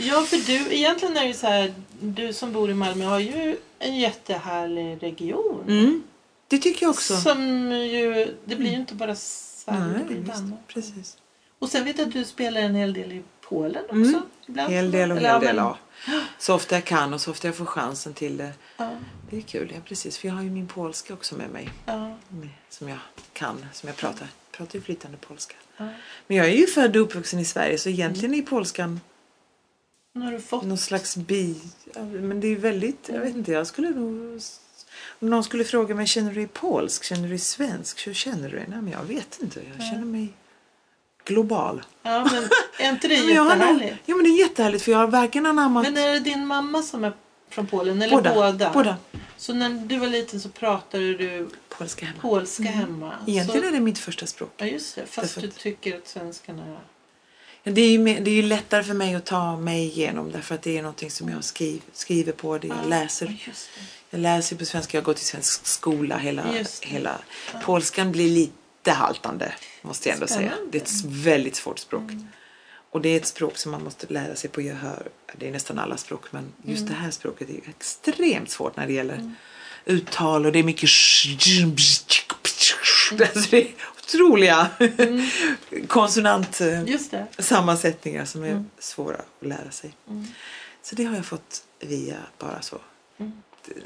[0.00, 3.18] Ja, för du, egentligen är det ju så här, du som bor i Malmö har
[3.18, 5.64] ju en jättehärlig region.
[5.68, 6.02] Mm.
[6.48, 7.16] Det tycker jag också.
[7.16, 11.16] Som ju, det blir ju inte bara Sverige, det blir visst, precis.
[11.58, 13.94] Och sen vet jag att du spelar en hel del i Polen också.
[13.94, 14.22] Mm.
[14.46, 14.72] Ibland.
[14.72, 15.78] Hel del och Eller, hel del, ja.
[16.38, 18.52] Så ofta jag kan och så ofta jag får chansen till det.
[18.76, 18.90] Ja,
[19.30, 20.18] Det är kul, ja precis.
[20.18, 21.68] För jag har ju min polska också med mig.
[21.86, 22.16] ja,
[22.68, 22.98] Som jag
[23.32, 24.26] kan, som jag pratar.
[24.50, 25.54] Jag pratar ju flytande polska.
[25.76, 25.88] ja.
[26.26, 29.00] Men jag är ju född och uppvuxen i Sverige så egentligen är polskan
[30.14, 30.64] har du fått...
[30.64, 31.60] någon slags bi...
[32.10, 34.40] Men det är väldigt, jag vet inte, jag skulle nog...
[35.20, 37.04] Om någon skulle fråga mig, känner du dig polsk?
[37.04, 38.06] Känner du dig svensk?
[38.06, 38.66] Hur känner du dig?
[38.68, 40.32] Nej men jag vet inte, jag känner mig
[41.24, 41.82] global.
[42.02, 42.48] Ja, men
[42.78, 43.96] är inte det jättehärligt?
[44.06, 45.82] Ja men det är jättehärligt för jag har varken anammat...
[45.82, 47.12] Men är det din mamma som är
[47.48, 48.02] från Polen?
[48.02, 48.70] Eller båda, båda?
[48.74, 48.96] båda.
[49.36, 52.20] Så när du var liten så pratade du Polska hemma.
[52.20, 53.14] polska hemma?
[53.26, 53.68] Egentligen så...
[53.68, 54.50] är det mitt första språk.
[54.56, 55.06] Ja, just det.
[55.06, 56.76] Fast Därför du tycker att svenskarna
[57.62, 60.62] Det är, ju, det är ju lättare för mig att ta mig igenom därför att
[60.62, 63.36] det är någonting som jag skriv, skriver på, det jag Ja, läser.
[64.10, 66.18] Jag läser på svenska, jag går till svensk skola.
[66.18, 66.44] Hela,
[66.82, 67.18] hela.
[67.64, 69.52] Polskan blir lite haltande
[69.82, 70.38] måste jag ändå säga.
[70.38, 70.56] Spännande.
[70.60, 70.70] Mm.
[70.70, 72.10] Det är ett väldigt svårt språk.
[72.92, 75.08] Och det är ett språk som man måste lära sig på gehör.
[75.36, 76.92] Det är nästan alla språk men just Mm.
[76.92, 79.34] det här språket är extremt svårt när det gäller
[79.84, 80.90] uttal och det är mycket
[83.12, 83.22] Mm.
[83.34, 83.68] alltså det är
[84.14, 84.68] otroliga
[85.88, 88.26] konsonantsammansättningar Just det.
[88.26, 88.70] som är Mm.
[88.78, 89.92] svåra att lära sig.
[90.08, 90.26] Mm.
[90.82, 92.78] Så det har jag fått via bara så
[93.18, 93.32] Mm.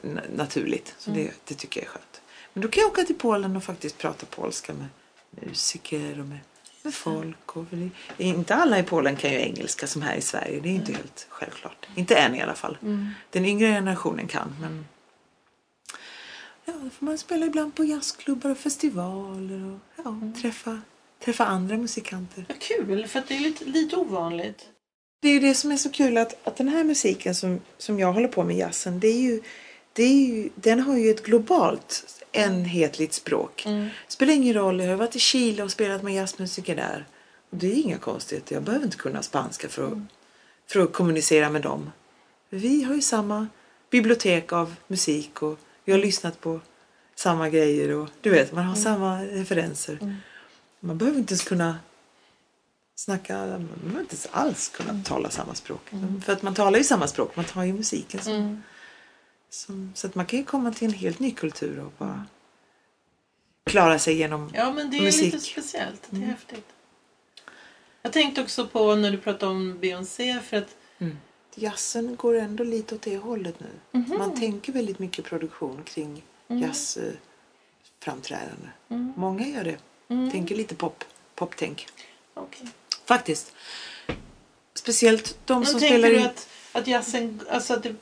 [0.02, 0.94] na- naturligt.
[0.98, 2.20] Så det, det tycker jag är skönt.
[2.52, 4.86] Men då kan jag åka till Polen och faktiskt prata polska med
[5.30, 6.38] musiker och med,
[6.82, 7.56] med folk.
[7.56, 7.90] Och det,
[8.24, 10.60] inte alla i Polen kan ju engelska som här i Sverige.
[10.60, 11.86] Det är inte helt självklart.
[11.94, 12.78] Inte än i alla fall.
[12.82, 13.10] Mm.
[13.30, 14.56] Den yngre generationen kan.
[14.60, 14.86] Men
[16.64, 20.34] ja, man spela ibland på jazzklubbar och festivaler och ja, Mm.
[20.34, 20.80] träffa,
[21.24, 22.44] träffa andra musikanter.
[22.48, 24.68] Vad kul, för att det är lite, lite ovanligt.
[25.22, 27.98] Det är ju det som är så kul att, att den här musiken som, som
[27.98, 29.42] jag håller på med, jazzen, det är ju,
[29.92, 33.66] det är ju, den har ju ett globalt enhetligt språk.
[33.66, 33.88] Mm.
[34.08, 37.06] Spelar ingen roll, jag har varit i Chile och spelat med jazzmusiker där.
[37.50, 39.98] Och det är inga konstigheter, jag behöver inte kunna spanska för att,
[40.66, 41.90] för att kommunicera med dem.
[42.50, 43.46] Vi har ju samma
[43.90, 46.60] bibliotek av musik och vi har lyssnat på
[47.14, 49.98] samma grejer och du vet, man har samma referenser.
[50.02, 50.14] Mm.
[50.80, 51.78] Man behöver inte ens kunna
[52.94, 55.90] snacka, man behöver inte ens alls kunna tala samma språk.
[56.24, 58.62] För att man talar ju samma språk, man tar ju musiken som, Mm.
[59.50, 62.26] som, så att man kan ju komma till en helt ny kultur och bara
[63.66, 65.24] klara sig genom Ja, men det är Musik.
[65.32, 66.02] lite speciellt.
[66.10, 66.66] Det är häftigt.
[68.02, 70.76] Jag tänkte också på när du pratade om Beyoncé för att
[71.54, 74.00] Jazzen går ändå lite åt det hållet nu.
[74.00, 74.18] Mhm.
[74.18, 76.62] Man tänker väldigt mycket produktion kring Mm.
[76.62, 78.68] jazzframträdande.
[78.88, 79.12] Mm.
[79.16, 79.76] Många gör det.
[80.08, 80.30] Mm.
[80.30, 81.86] Tänker lite pop, poptänk.
[82.34, 82.66] Okej.
[83.04, 83.52] Faktiskt.
[84.74, 86.26] Speciellt de Men som tänker spelar du in...
[86.26, 87.94] att, att jazzen, alltså att det...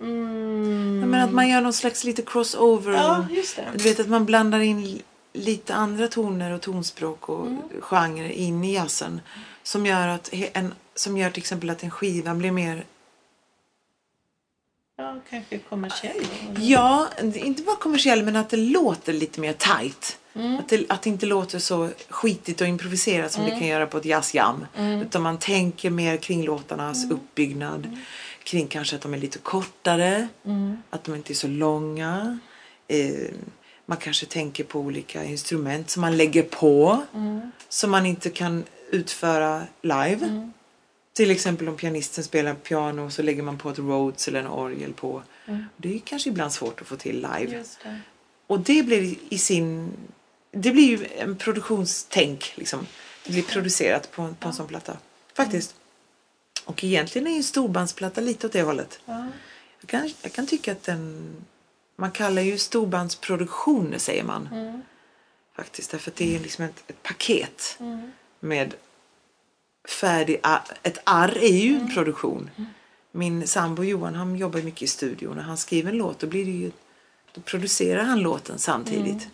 [0.00, 0.98] Mm.
[1.00, 2.92] Jag menar att man gör någon slags lite crossover.
[2.92, 3.68] Ja, just det.
[3.76, 5.02] du vet att man blandar in li-
[5.32, 7.62] lite andra toner och tonspråk och Mm.
[7.80, 9.20] genrer in i jazzen.
[9.62, 12.84] Som gör, att en, som gör till exempel att en skiva blir mer
[15.00, 16.26] Ja, kanske kommersiell?
[16.58, 20.18] Ja, inte bara kommersiell men att det låter lite mer tight.
[20.34, 20.58] Mm.
[20.58, 23.98] Att, det, att det inte låter så skitigt och improviserat som det kan göra på
[23.98, 24.66] ett jazzjam.
[24.76, 25.00] Mm.
[25.02, 27.96] Utan man tänker mer kring låtarnas uppbyggnad.
[28.44, 30.28] Kring kanske att de är lite kortare.
[30.44, 30.82] Mm.
[30.90, 32.38] Att de inte är så långa.
[32.88, 33.30] Eh,
[33.86, 37.02] man kanske tänker på olika instrument som man lägger på.
[37.14, 37.52] Mm.
[37.68, 40.50] Som man inte kan utföra live.
[41.10, 41.26] Mm.
[41.26, 44.92] Till exempel om pianisten spelar piano så lägger man på ett Rhodes eller en orgel
[44.92, 45.22] på.
[45.46, 45.64] Mm.
[45.76, 47.64] Det är kanske ibland svårt att få till live.
[47.82, 48.00] Det.
[48.46, 49.92] Och det blir i sin...
[50.52, 52.86] Det blir ju en produktionstänk liksom.
[53.24, 54.96] Det blir producerat på, på en sån platta.
[55.34, 55.74] Faktiskt.
[56.64, 59.00] Och egentligen är ju en storbandsplatta lite åt det hållet.
[59.04, 59.26] Ja.
[59.80, 61.30] Jag kan, jag kan tycka att den...
[61.96, 64.48] Man kallar ju storbandsproduktioner säger man.
[64.52, 64.82] Mm.
[65.56, 65.90] Faktiskt.
[65.90, 68.12] Därför att det är liksom ett, ett paket Mm.
[68.40, 68.74] med
[69.88, 70.40] färdig...
[70.82, 72.50] Ett arr är ju en produktion.
[73.12, 75.36] Min sambo Johan han jobbar mycket i studion.
[75.36, 76.70] När han skriver en låt då blir det ju...
[77.32, 79.28] Då producerar han låten samtidigt.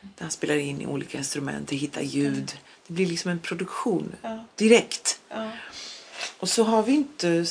[0.00, 2.58] Där han spelar in i olika instrument, hittar ljud.
[2.86, 4.14] Det blir liksom en produktion
[4.56, 5.20] direkt.
[6.38, 7.44] Och så har vi inte...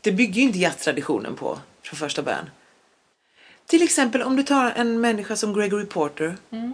[0.00, 2.50] Det bygger ju inte jazztraditionen på från första början.
[3.66, 6.36] Till exempel om du tar en människa som Gregory Porter.
[6.50, 6.72] Mm.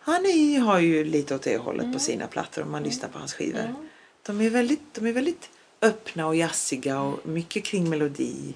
[0.00, 3.18] Han är, har ju lite åt det hållet på sina plattor om man lyssnar på
[3.18, 3.60] hans skivor.
[3.60, 3.85] Mm.
[4.26, 5.50] De, är väldigt, de är väldigt
[5.82, 8.54] öppna och jazziga och mycket kring melodi.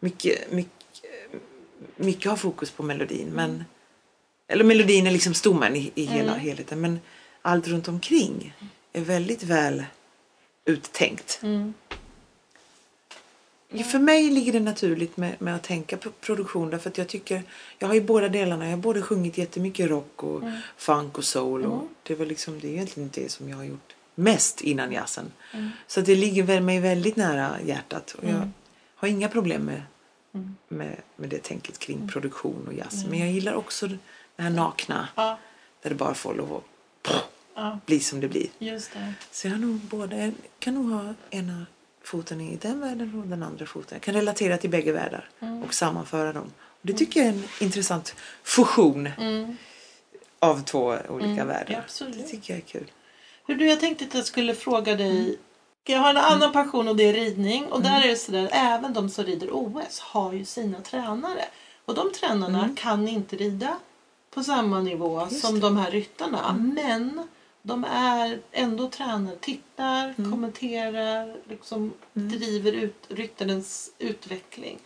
[0.00, 1.10] Mycket, mycket,
[1.96, 3.28] mycket har fokus på melodin.
[3.34, 3.64] Men,
[4.48, 6.80] eller melodin är liksom stommen i, i hela helheten.
[6.80, 7.00] Men
[7.42, 8.54] allt runt omkring
[8.92, 9.84] är väldigt väl
[10.64, 11.40] uttänkt.
[11.42, 11.74] Mm.
[13.90, 17.42] För mig ligger det naturligt med, med att tänka på produktion därför att jag tycker,
[17.78, 18.64] jag har ju båda delarna.
[18.64, 20.60] Jag har både sjungit jättemycket rock och Mm.
[20.76, 23.94] funk och soul och det var liksom, det är egentligen det som jag har gjort
[24.14, 25.32] mest innan jazzen.
[25.86, 28.50] Så att det ligger mig väldigt nära hjärtat och jag
[28.94, 29.82] har inga problem med,
[30.68, 33.04] med, med det tänket kring produktion och jazz.
[33.06, 33.88] Men jag gillar också
[34.36, 35.38] det här nakna Ja,
[35.82, 36.64] där det bara får lov att
[37.54, 38.46] ja, bli som det blir.
[38.58, 39.14] just det.
[39.30, 41.66] Så jag har nog både, jag kan nog ha ena
[42.02, 43.88] foten i den världen och den andra foten.
[43.96, 45.28] Jag kan relatera till bägge världar
[45.64, 46.52] och sammanföra dem.
[46.58, 49.08] Och det tycker jag är en intressant fusion
[50.38, 51.72] av två olika världar.
[51.72, 52.16] ja, absolut.
[52.16, 52.90] Det tycker jag är kul.
[53.50, 55.38] Hur du, jag tänkte att jag skulle fråga dig.
[55.84, 57.64] Jag har en annan passion och det är ridning.
[57.64, 61.44] Och där är det sådär, även de som rider OS har ju sina tränare.
[61.84, 63.76] Och de tränarna kan inte rida
[64.30, 66.52] på samma nivå som de här ryttarna.
[66.74, 67.28] Men
[67.62, 74.78] de är ändå tränare, tittar, kommenterar, liksom driver ut ryttarens utveckling.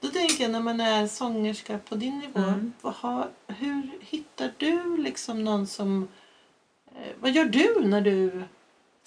[0.00, 4.96] Då tänker jag när man är sångerska på din nivå, vad har, hur hittar du
[4.96, 6.08] liksom någon som
[7.20, 8.44] Vad gör du när du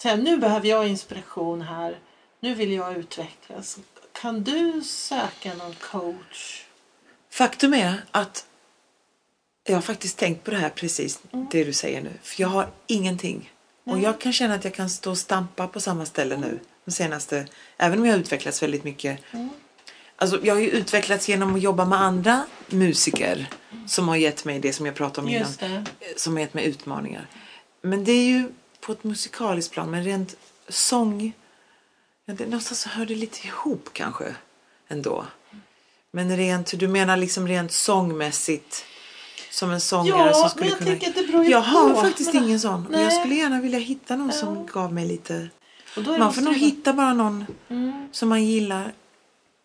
[0.02, 1.98] säger nu behöver jag inspiration här,
[2.40, 3.78] nu vill jag utvecklas.
[4.12, 6.64] Kan du söka någon coach?
[7.30, 8.46] Faktum är att
[9.64, 11.20] jag har faktiskt tänkt på det här precis
[11.50, 12.12] det du säger nu.
[12.22, 13.52] För jag har ingenting.
[13.84, 16.60] Och jag kan känna att jag kan stå och stampa på samma ställe nu.
[16.84, 19.20] De senaste, även om jag har utvecklats väldigt mycket.
[20.16, 23.50] Alltså jag har ju utvecklats genom att jobba med andra musiker.
[23.86, 25.84] Som har gett mig det som jag pratade om Just innan.
[25.84, 26.20] det.
[26.20, 27.26] Som har gett mig utmaningar.
[27.82, 28.48] Men det är ju
[28.80, 29.90] på ett musikaliskt plan.
[29.90, 30.36] Men rent
[30.68, 31.32] sång.
[32.26, 34.34] Någonstans hör det lite ihop kanske.
[34.88, 35.24] Ändå.
[36.10, 38.84] Men rent, du menar liksom rent sångmässigt.
[39.50, 40.90] Som en sångare Ja, som men skulle jag kunna...
[40.90, 42.00] tänker att det beror ju jag har på.
[42.00, 42.86] faktiskt Men- ingen sån.
[42.90, 43.02] Nej.
[43.02, 44.32] jag skulle gärna vilja hitta någon Ja.
[44.36, 45.48] som gav mig lite...
[46.18, 48.08] Man får nog det hitta bara någon Mm.
[48.12, 48.92] som man gillar.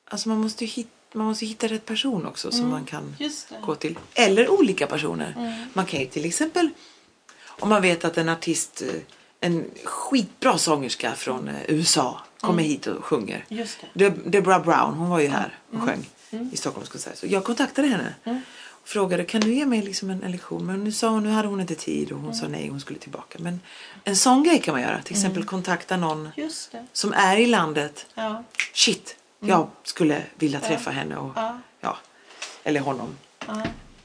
[0.06, 3.16] Alltså man måste ju hitta, man måste hitta rätt person också som man kan
[3.62, 4.00] gå till.
[4.14, 5.34] Eller olika personer.
[5.38, 5.54] Mm.
[5.74, 6.70] Man kan ju till exempel
[7.60, 8.88] om man vet att en artist, eh,
[9.40, 12.66] en skitbra sångerska från eh, USA kommer Mm.
[12.72, 13.46] hit och sjunger.
[13.50, 14.06] Just det.
[14.06, 15.88] Deb- Deborah Brown, hon var ju här och Mm.
[15.88, 16.06] sjöng
[16.52, 17.18] i Stockholms konsert.
[17.18, 18.14] Så jag kontaktade henne
[18.82, 20.66] och frågade kan du ge mig liksom en, en lektion.
[20.66, 22.36] Men nu sa hon, nu hade hon inte tid och hon Mm.
[22.40, 23.40] sa nej, hon skulle tillbaka.
[23.42, 23.60] Men
[24.04, 25.02] en sån grej kan man göra.
[25.02, 26.30] Till exempel kontakta någon
[26.94, 28.06] som är i landet.
[28.16, 28.44] Ja.
[28.74, 31.60] Shit, jag skulle vilja träffa henne och Ja.
[31.82, 31.98] ja,
[32.64, 33.08] eller honom
[33.48, 33.64] Ja.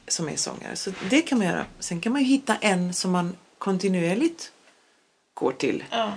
[0.08, 0.76] Som är sångare.
[0.76, 1.64] Så det kan man göra.
[1.78, 4.52] Sen kan man ju hitta en som man kontinuerligt
[5.34, 5.84] går till.
[5.90, 6.12] ja.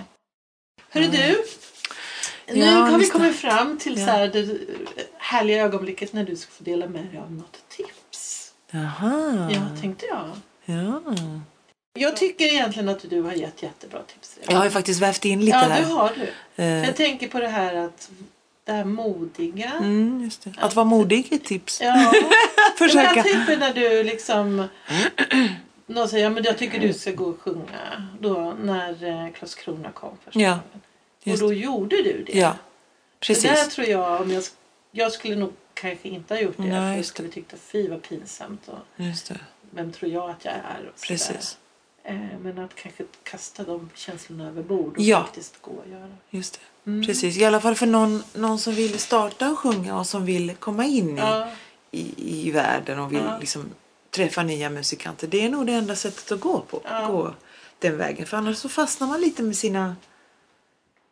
[0.90, 1.44] Hörru du.
[2.46, 3.10] Nu Ja, har vi det.
[3.10, 4.06] kommit fram till Ja.
[4.06, 4.58] så här det
[5.18, 8.52] härliga ögonblicket när du ska få dela med dig av något tips.
[8.70, 9.50] Jaha.
[9.54, 10.30] Ja, tänkte jag.
[10.64, 11.02] ja.
[11.94, 14.52] Jag tycker egentligen att du har gett jättebra tips redan.
[14.52, 15.80] Jag har ju faktiskt vävt in lite Ja, här.
[15.80, 16.62] det har du.
[16.62, 18.10] Eh, Jag tänker på det här att
[18.64, 19.70] det här modiga.
[19.72, 20.52] Mm, det.
[20.58, 21.80] Att vara modig är ett tips.
[21.80, 22.12] Ja,
[22.78, 23.22] den här Försöka.
[23.22, 24.68] typen när du liksom...
[25.86, 28.08] Någon säger ja, men jag tycker du ska gå och sjunga.
[28.20, 30.58] Då när eh, Karlskrona kom första Ja.
[31.26, 32.38] Och då gjorde du det.
[32.38, 33.74] Ja, Det där precis.
[33.74, 34.42] tror jag, om jag,
[34.90, 36.62] jag skulle nog kanske inte ha gjort det.
[36.62, 38.68] Nej, för jag skulle tyckt att fy vad pinsamt.
[38.68, 39.40] Och Just det.
[39.70, 40.90] vem tror jag att jag är?
[40.94, 41.00] Och.
[41.00, 41.58] Precis.
[42.04, 45.20] Eh, men att kanske kasta de känslorna över bord och Ja.
[45.22, 46.08] faktiskt gå och göra.
[46.30, 46.52] Just
[46.84, 46.90] det.
[46.90, 47.06] Mm.
[47.06, 47.36] Precis.
[47.38, 50.84] I alla fall för någon, någon som vill starta och sjunga och som vill komma
[50.84, 51.48] in i, Ja,
[51.92, 52.14] i,
[52.46, 53.38] i världen och vill Ja.
[53.38, 53.70] liksom
[54.10, 55.26] träffa nya musikanter.
[55.26, 56.80] Det är nog det enda sättet att gå på.
[56.84, 57.06] Ja.
[57.06, 57.34] Gå
[57.78, 58.26] den vägen.
[58.26, 59.96] För annars så fastnar man lite med sina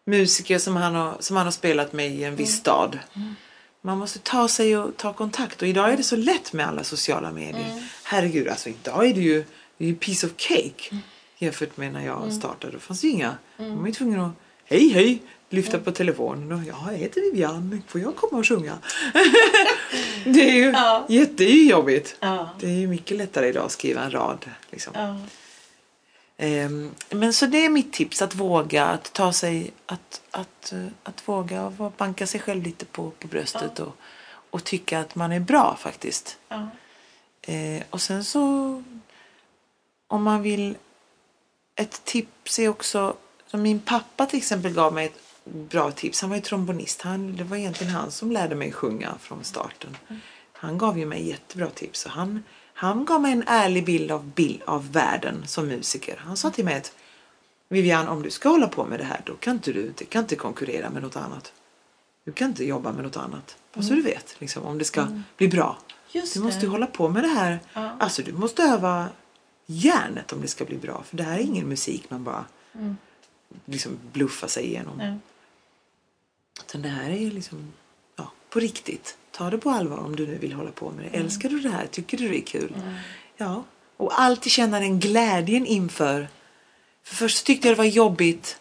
[0.06, 2.60] musiker som han har, som han har spelat med i en viss Mm.
[2.60, 2.98] stad.
[3.82, 5.62] Man måste ta sig och ta kontakt.
[5.62, 7.70] Och idag är det så lätt med alla sociala medier.
[7.72, 7.84] Mm.
[8.04, 9.44] Herregud, alltså idag är det ju,
[9.78, 10.88] det är ju piece of cake.
[10.90, 11.02] Mm.
[11.38, 12.72] Jämfört med när jag startade.
[12.72, 13.36] Då fanns det ju inga.
[13.56, 14.32] Man var ju tvungen att,
[14.64, 18.78] hej hej, lyfta på telefonen och ja, jag heter Vivian, får jag komma och sjunga?
[20.24, 21.06] det är ju Ja.
[21.08, 22.16] jättejobbigt.
[22.20, 24.50] ja, Det är ju mycket lättare idag att skriva en rad.
[24.70, 24.92] Liksom.
[24.96, 25.16] ja.
[26.36, 30.72] Ehm, men så det är mitt tips, att våga, att ta sig, att, att,
[31.02, 33.96] att våga och banka sig själv lite på, på bröstet och,
[34.50, 36.38] och tycka att man är bra faktiskt.
[36.48, 36.68] ja.
[37.42, 38.40] Eh, och sen så
[40.06, 40.76] om man vill
[41.74, 45.12] ett tips är också som min pappa till exempel gav mig
[45.44, 46.20] bra tips.
[46.20, 47.02] Han var ju trombonist.
[47.02, 49.96] Han, det var egentligen han som lärde mig sjunga från starten.
[50.52, 52.04] Han gav ju mig jättebra tips.
[52.06, 52.42] Och han,
[52.74, 56.16] han gav mig en ärlig bild av, bild av världen som musiker.
[56.24, 56.92] Han sa till mig att
[57.68, 60.22] Vivian, om du ska hålla på med det här då kan inte du det kan
[60.22, 61.52] inte konkurrera med något annat.
[62.24, 63.56] Du kan inte jobba med något annat.
[63.74, 65.78] Bara så du vet, liksom, om det ska bli bra.
[66.12, 66.66] Just Du måste det.
[66.66, 67.60] hålla på med det här.
[67.72, 67.96] Ja.
[67.98, 69.08] Alltså du måste öva
[69.66, 71.02] hjärnet om det ska bli bra.
[71.08, 72.44] För det här är ingen musik man bara
[73.64, 75.20] liksom bluffar sig igenom.
[76.68, 77.72] Utan det här är liksom,
[78.50, 79.16] på riktigt.
[79.32, 81.18] Ta det på allvar om du nu vill hålla på med det.
[81.18, 81.86] Älskar du det här?
[81.86, 82.74] Tycker du det är kul?
[83.36, 83.64] Ja.
[83.96, 86.28] Och alltid känna den glädjen inför.
[87.04, 88.58] För först tyckte jag det var jobbigt.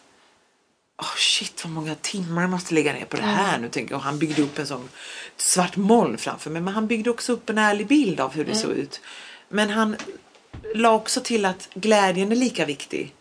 [0.98, 3.68] Oh shit vad många timmar jag måste lägga ner på det här nu.
[3.68, 3.98] Tänker jag.
[4.00, 4.88] Han byggde upp en sån
[5.36, 6.62] svart moln framför mig.
[6.62, 9.00] Men han byggde också upp en ärlig bild av hur det såg ut.
[9.48, 9.96] Men han
[10.74, 13.14] la också till att glädjen är lika viktig.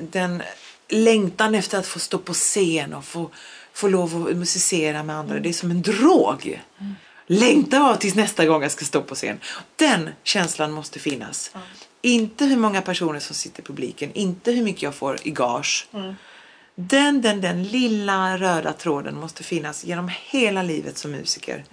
[0.00, 0.42] Den
[0.88, 3.30] längtan efter att få stå på scen och få,
[3.74, 5.40] få lov att musicera med andra.
[5.40, 6.62] Det är som en drog.
[7.26, 9.40] Längtar jag tills nästa gång jag ska stå på scen.
[9.76, 11.50] Den känslan måste finnas.
[12.02, 15.88] Inte hur många personer som sitter i publiken, inte hur mycket jag får i gage.
[16.74, 21.64] Den, den, den lilla röda tråden måste finnas genom hela livet som musiker.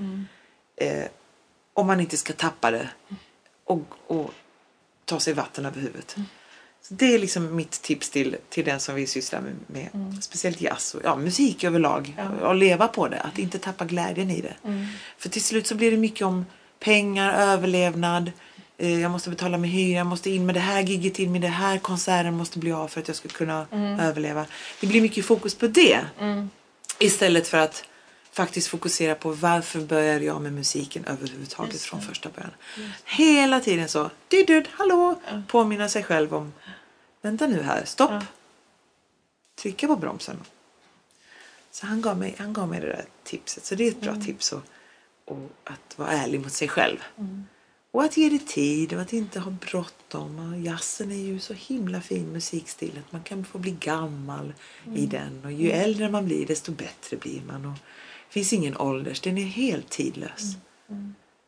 [0.75, 1.03] Eh,
[1.73, 2.89] om man inte ska tappa det
[3.65, 4.33] och, och
[5.05, 6.15] ta sig vatten över huvudet.
[6.93, 10.95] Det är liksom mitt tips till, till den som vill syssla med, med speciellt jazz
[10.95, 12.17] och ja, musik överlag.
[12.41, 14.53] Och, och leva på det, att inte tappa glädjen i det.
[15.17, 16.45] För till slut så blir det mycket om
[16.79, 18.31] pengar, överlevnad.
[18.77, 21.41] Eh, jag måste betala min hyra, jag måste in med det här gigget, in med
[21.41, 23.65] det här konserten måste bli av för att jag ska kunna
[24.01, 24.45] överleva.
[24.79, 25.99] Det blir mycket fokus på det.
[26.99, 27.83] Istället för att
[28.33, 32.51] faktiskt fokusera på varför började jag med musiken överhuvudtaget från första början.
[33.05, 36.53] Hela tiden så, du, du, hallå, påminna sig själv om,
[37.21, 38.23] vänta nu här, stopp.
[39.55, 40.37] Trycka på bromsen.
[41.71, 43.65] Så han gav mig, han gav mig det där tipset.
[43.65, 44.61] Så det är ett bra tips och,
[45.25, 46.97] och att vara ärlig mot sig själv.
[47.91, 50.63] Och att ge det tid och att inte ha bråttom.
[50.63, 54.53] Jazzen är ju så himla fin musikstil att man kan få bli gammal
[54.95, 55.45] i den.
[55.45, 57.65] Och ju äldre man blir desto bättre blir man.
[57.65, 57.73] Och
[58.27, 60.41] det finns ingen ålders, den är helt tidlös.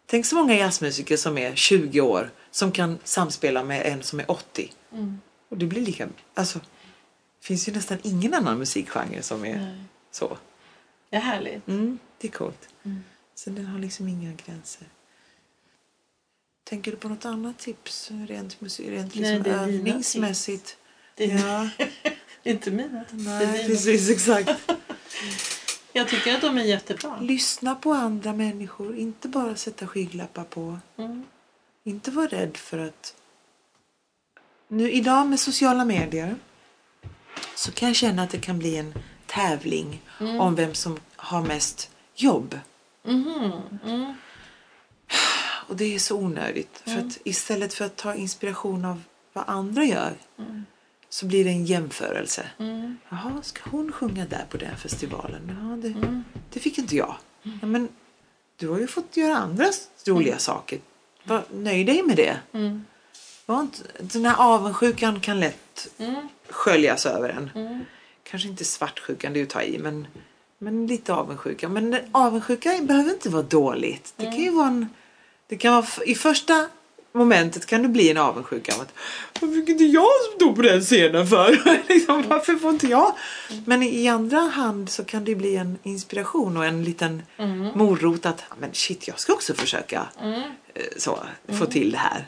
[0.05, 4.31] Tänk så många jazzmusiker som är 20 år som kan samspela med en som är
[4.31, 4.71] 80.
[5.53, 6.09] Och det blir lika...
[6.33, 10.37] Alltså, det finns ju nästan ingen annan musikgenre som är så.
[11.09, 11.67] Det är härligt.
[11.67, 12.69] Mm, det är coolt.
[13.35, 14.87] Så den har liksom inga gränser.
[16.63, 20.77] Tänker du på något annat tips rent, musik, rent Nej, liksom det är övningsmässigt?
[21.15, 21.69] Det är Ja,
[22.51, 23.05] inte mina.
[23.11, 24.49] Det är nej, precis exakt.
[25.93, 27.19] Jag tycker att de är jättebra.
[27.21, 30.79] Lyssna på andra människor, inte bara sätta skygglappar på.
[30.97, 31.23] Mm.
[31.83, 33.15] Inte vara rädd för att...
[34.73, 36.35] Nu idag med sociala medier
[37.55, 38.93] så kan jag känna att det kan bli en
[39.25, 40.01] tävling
[40.39, 42.59] om vem som har mest jobb.
[43.03, 43.51] Mhm.
[45.67, 46.81] Och det är så onödigt.
[46.85, 49.01] För att istället för att ta inspiration av
[49.33, 50.13] vad andra gör
[51.09, 52.45] så blir det en jämförelse.
[53.09, 55.57] Jaha, ska hon sjunga där på den festivalen?
[55.61, 57.15] Ja, det, det fick inte jag.
[57.61, 57.89] Ja, men
[58.57, 59.65] du har ju fått göra andra
[60.05, 60.79] roliga saker.
[61.23, 62.37] Var, nöj dig med det.
[63.45, 65.87] Var inte, den här avundsjukan kan lätt
[66.49, 67.49] sköljas över en.
[68.23, 70.07] Kanske inte svartsjukan, det är att ta i, men,
[70.57, 71.69] men lite avundsjuka.
[71.69, 74.13] Men avundsjuka behöver inte vara dåligt.
[74.15, 74.89] Det kan ju vara en...
[75.47, 76.67] Det kan vara, I första
[77.11, 78.93] momentet kan det bli en avundsjuka av att
[79.41, 81.61] varför fick inte jag stå på den scenen för?
[81.93, 83.15] liksom, varför får inte jag?
[83.65, 87.21] Men i andra hand så kan det bli en inspiration och en liten
[87.75, 91.19] morot att men shit, jag ska också försöka eh, så,
[91.59, 92.25] få till det här.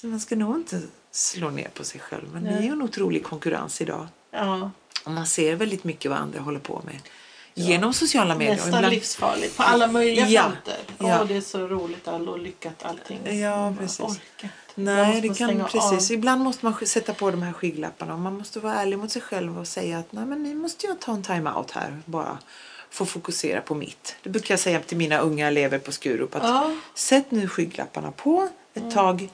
[0.00, 2.28] Så man ska nog inte slå ner på sig själv.
[2.32, 4.06] Men det är ju en otrolig konkurrens idag.
[4.30, 4.70] Ja,
[5.04, 6.96] Och man ser väldigt mycket vad andra håller på med.
[7.54, 8.50] Genom sociala medier.
[8.52, 10.78] Och nästan ibland- livsfarligt på alla möjliga Ja, fronter.
[10.98, 11.20] ja.
[11.20, 13.38] Åh, det är så roligt all och lyckat allting.
[13.40, 14.20] Ja, precis.
[14.74, 16.10] Nej, det kan precis.
[16.10, 16.14] av.
[16.14, 19.22] Ibland måste man sätta på de här skygglapparna och man måste vara ärlig mot sig
[19.22, 22.38] själv och säga att nej men nu måste jag ta en time-out här bara
[22.90, 24.16] få fokusera på mitt.
[24.22, 26.64] Det brukar jag säga till mina unga elever på Skurup att Ja.
[26.64, 26.80] Mm.
[26.94, 29.28] sätt nu skygglapparna på ett tag.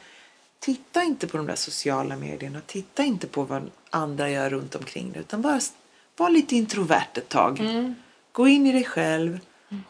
[0.63, 2.61] Titta inte på de där sociala medierna.
[2.67, 5.61] Titta inte på vad andra gör runt omkring dig utan bara
[6.17, 7.61] var lite introvert ett tag.
[7.61, 7.95] Mm.
[8.33, 9.41] Gå in i dig själv.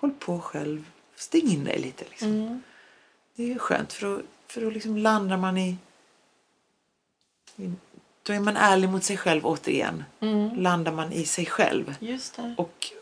[0.00, 0.84] Håll på själv.
[1.16, 2.28] Stäng in dig lite liksom.
[2.28, 2.62] Mm.
[3.34, 5.76] Det är ju skönt för då, för då liksom landar man i,
[7.56, 7.72] i...
[8.22, 10.04] Då är man ärlig mot sig själv återigen.
[10.20, 10.62] Mm.
[10.62, 12.54] Landar man i sig själv Just det.
[12.58, 12.92] och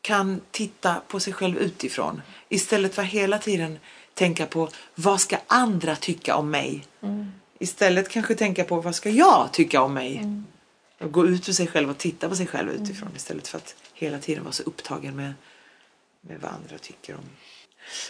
[0.00, 2.22] kan titta på sig själv utifrån.
[2.48, 3.78] Istället för hela tiden
[4.20, 6.86] tänka på vad ska andra tycka om mig.
[7.02, 7.32] Mm.
[7.58, 10.26] Istället kanske tänka på vad ska jag tycka om mig.
[11.00, 13.74] Och gå ut för sig själv och titta på sig själv utifrån istället för att
[13.94, 15.32] hela tiden vara så upptagen med,
[16.20, 17.24] med vad andra tycker om.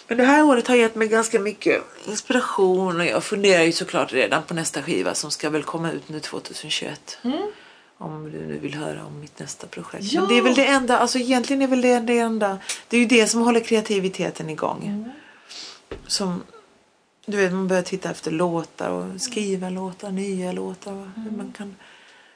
[0.08, 4.12] Men det här året har gett mig ganska mycket inspiration och jag funderar ju såklart
[4.12, 7.18] redan på nästa skiva som ska väl komma ut nu 2021.
[7.98, 10.04] Om du nu vill höra om mitt nästa projekt.
[10.04, 10.20] Ja.
[10.20, 12.58] Men det är väl det enda, alltså egentligen är väl det det enda.
[12.88, 15.12] Det är ju det som håller kreativiteten igång.
[16.11, 16.42] Som,
[17.26, 21.11] du vet man börjar titta efter låtar och skriva låtar, nya låtar.
[21.16, 21.76] Hur man kan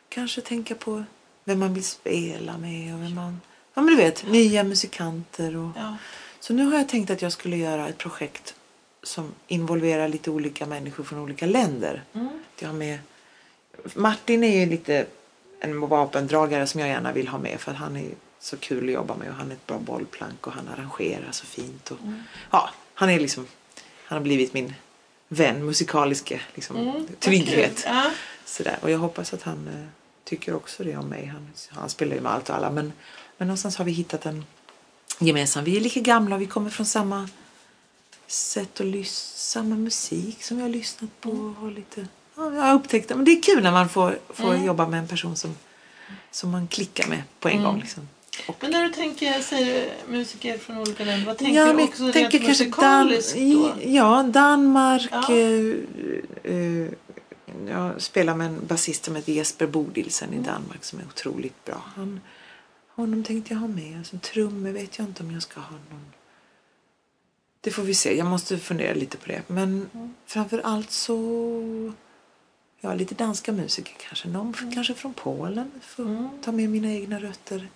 [0.08, 1.04] kanske tänka på
[1.44, 3.40] vem man vill spela med och vem man
[3.74, 5.70] Ja men du vet, nya musikanter och...
[5.76, 5.96] Ja.
[6.40, 8.54] Så nu har jag tänkt att jag skulle göra ett projekt
[9.02, 12.02] som involverar lite olika människor från olika länder.
[12.12, 12.28] Mm.
[12.58, 12.98] Jag har med...
[13.94, 15.06] Martin är ju lite
[15.60, 18.10] en vapendragare som jag gärna vill ha med för att han är
[18.40, 21.46] så kul att jobba med och han är ett bra bollplank och han arrangerar så
[21.46, 21.90] fint.
[21.90, 22.22] Och, Mm.
[22.50, 23.46] ja, han är liksom...
[24.04, 24.74] Han har blivit min
[25.28, 27.82] vän, musikaliska liksom, Mm, trygghet.
[27.86, 28.10] Ja.
[28.44, 28.78] Sådär.
[28.82, 29.86] Och jag hoppas att han eh,
[30.24, 31.26] tycker också det om mig.
[31.26, 32.70] Han, han spelar ju med allt och alla.
[32.70, 32.92] Men,
[33.38, 34.44] men någonstans har vi hittat en
[35.18, 35.64] gemensam.
[35.64, 37.28] Vi är lika gamla och vi kommer från samma
[38.26, 39.34] sätt att lyssna.
[39.36, 41.54] Samma musik som jag har lyssnat på.
[41.62, 43.14] Och lite, ja, jag har upptäckt det.
[43.14, 44.64] Men det är kul när man får, får Mm.
[44.64, 45.56] jobba med en person som,
[46.30, 47.64] som man klickar med på en Mm.
[47.64, 47.80] gång.
[47.80, 48.08] Liksom.
[48.48, 52.12] Och, Men när du tänker, säger musiker från olika länder, vad tänker ja, du också
[52.12, 53.90] tänker rent kanske Dan, musikaliskt då?
[53.90, 55.08] ja, Danmark.
[55.10, 55.32] Ja.
[55.32, 56.88] Eh, eh,
[57.68, 60.40] jag spelar med en basist som heter Jesper Bodilsen Mm.
[60.40, 61.82] i Danmark som är otroligt bra.
[61.96, 62.20] Han,
[62.88, 63.98] honom tänkte jag ha med.
[63.98, 66.04] Alltså, trummor vet jag inte om jag ska ha någon.
[67.60, 68.16] Det får vi se.
[68.18, 69.42] Jag måste fundera lite på det.
[69.46, 70.14] Men Mm.
[70.26, 71.92] framför allt så...
[72.80, 74.28] Ja, lite danska musiker kanske.
[74.28, 74.74] Någon Mm.
[74.74, 75.70] kanske från Polen.
[75.82, 76.28] Får Mm.
[76.42, 77.68] ta med mina egna rötter.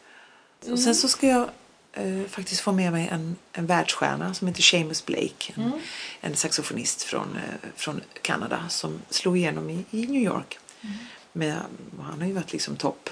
[0.62, 0.72] Mm.
[0.72, 1.50] Och sen så ska jag
[1.92, 5.52] eh, faktiskt få med mig en, en världsstjärna som heter Seamus Blake.
[5.56, 5.78] En, Mm.
[6.20, 10.59] en saxofonist från, eh, från Kanada som slog igenom i, i New York.
[10.80, 10.96] Mm.
[11.32, 11.56] Med,
[12.02, 13.11] han har ju varit liksom topp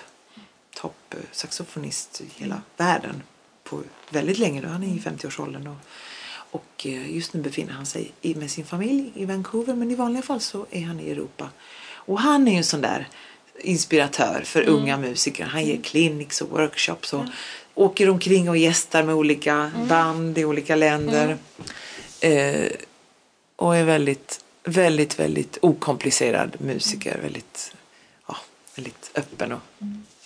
[0.77, 3.23] top, eh, saxofonist i hela världen
[3.65, 4.61] på väldigt länge.
[4.61, 4.69] Då.
[4.69, 5.67] Han är i 50-årsåldern.
[5.67, 5.77] Och,
[6.51, 10.23] och eh, just nu befinner han sig med sin familj i Vancouver men i vanliga
[10.23, 11.51] fall så är han i Europa.
[11.89, 13.09] Och han är ju en sån där
[13.61, 14.75] inspiratör för Mm.
[14.75, 15.45] unga musiker.
[15.45, 17.25] Han ger clinics och workshops och
[17.75, 19.89] åker omkring och gästar med olika Mm.
[19.89, 21.39] band i olika länder.
[22.21, 22.71] Eh,
[23.57, 27.19] och är väldigt, väldigt, väldigt okomplicerad musiker.
[27.23, 27.75] Väldigt,
[28.29, 28.37] ja,
[28.77, 29.61] väldigt öppen och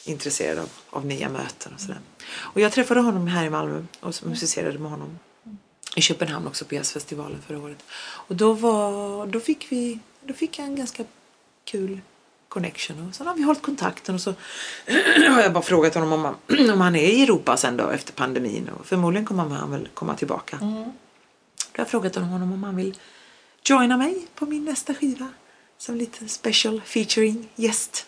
[0.05, 1.99] intresserad av, av nya möten och sådär.
[2.33, 5.19] Och jag träffade honom här i Malmö och musicerade med honom
[5.97, 7.79] i Köpenhamn också på jazzfestivalen förra året.
[8.01, 11.05] Och då, var, då, fick vi, då fick jag en ganska
[11.65, 12.01] kul
[12.51, 14.35] connection och sen har vi hållit kontakten och så
[15.29, 18.13] har jag bara frågat honom om han, om han är i Europa sen då efter
[18.13, 20.59] pandemin och förmodligen kommer han väl komma tillbaka.
[20.63, 20.75] Mm.
[20.75, 22.99] Då har jag frågat honom om han vill
[23.65, 25.29] joina mig på min nästa skiva
[25.79, 28.07] som lite special featuring gäst.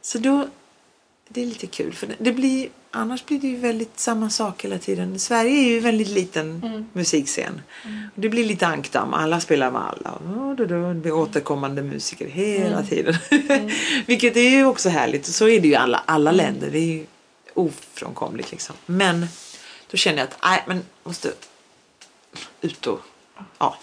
[0.00, 0.48] Så då,
[1.28, 4.64] det är lite kul för det, det blir, annars blir det ju väldigt samma sak
[4.64, 5.18] hela tiden.
[5.18, 6.86] Sverige är ju en väldigt liten Mm.
[6.92, 7.60] musikscen.
[8.14, 10.18] Och det blir lite ankdamm, alla spelar med alla.
[10.56, 12.86] Det blir återkommande musiker hela Mm.
[12.86, 13.14] tiden.
[14.06, 15.26] Vilket är ju också härligt.
[15.26, 16.70] Så är det ju i alla, alla länder.
[16.70, 17.06] Det är ju
[17.54, 18.76] ofrånkomligt liksom.
[18.86, 19.26] Men
[19.90, 21.32] då känner jag att nej, men måste
[22.60, 23.00] ut och
[23.58, 23.76] ja,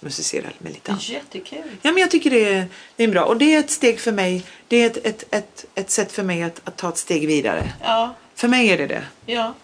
[0.00, 1.08] musicera med lite annat.
[1.08, 1.62] Jättekul.
[1.82, 2.66] Ja, men jag tycker det är,
[2.96, 3.24] det är bra.
[3.24, 4.44] Och det är ett steg för mig.
[4.68, 7.72] Det är ett, ett, ett, ett sätt för mig att, att ta ett steg vidare.
[7.82, 9.04] Ja, För mig är det det.
[9.26, 9.54] ja.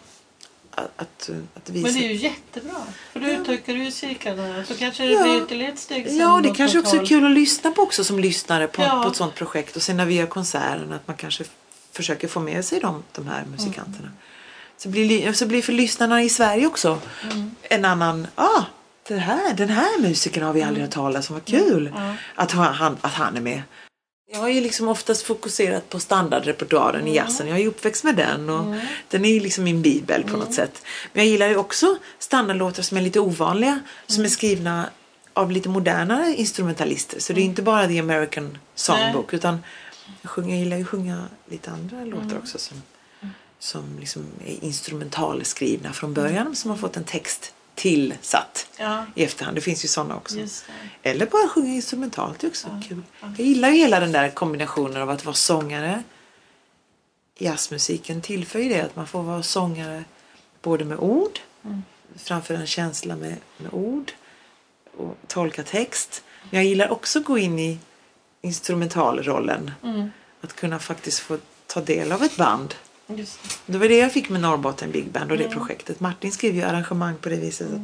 [0.74, 1.86] Att, att, att visa.
[1.86, 2.76] Men det är ju jättebra.
[3.12, 3.32] För då Ja.
[3.40, 4.64] utökar du ju cirklarna.
[4.64, 5.22] Så kanske det Ja.
[5.22, 6.16] blir ytterligare ett steg sen.
[6.18, 9.02] Ja, det kanske också är kul att lyssna på också som lyssnare på, Ja.
[9.04, 9.76] på ett sånt projekt.
[9.76, 11.44] Och sen när vi gör konserten att man kanske
[11.92, 14.08] försöker få med sig de, de här musikanterna.
[14.76, 17.00] Så, blir, så blir för lyssnarna i Sverige också
[17.30, 17.54] Mm.
[17.62, 18.62] en annan, ah,
[19.14, 22.02] det här, den här musikern har vi aldrig hört talas om, vad kul Mm.
[22.02, 22.14] Ja.
[22.34, 23.62] att, ha- han, att han är med.
[24.32, 27.48] Jag har ju liksom oftast fokuserat på standardrepertoaren i jazzen.
[27.48, 28.74] Jag är ju uppväxt med den och
[29.08, 30.82] den är ju liksom min bibel på något sätt.
[31.12, 34.90] Men jag gillar ju också standardlåtar som är lite ovanliga, som är skrivna
[35.32, 37.20] av lite modernare instrumentalister.
[37.20, 39.58] Så det är inte bara The American Songbook utan
[40.22, 42.82] jag, sjunger, jag gillar ju att sjunga lite andra låtar också som,
[43.58, 49.56] som liksom är instrumentalskrivna från början som har fått en text tillsatt Ja, i efterhand.
[49.56, 50.36] Det finns ju sådana också.
[51.02, 53.02] Eller bara sjunga instrumentalt, det är också Ja, kul.
[53.20, 53.28] ja.
[53.38, 56.02] Jag gillar ju hela den där kombinationen av att vara sångare.
[57.38, 60.04] Jazzmusiken tillför ju det att man får vara sångare
[60.62, 61.82] både med ord, Mm.
[62.16, 64.12] framför en känsla med, med ord
[64.96, 66.22] och tolka text.
[66.50, 67.78] Men jag gillar också att gå in i
[68.42, 69.70] instrumentalrollen.
[69.82, 70.10] Mm.
[70.40, 72.74] Att kunna faktiskt få ta del av ett band.
[73.16, 73.72] Just det.
[73.72, 75.58] Det var det jag fick med Norrbotten Big Band och det Mm.
[75.58, 76.00] projektet.
[76.00, 77.72] Martin skrev ju arrangemang på det viset.
[77.74, 77.80] att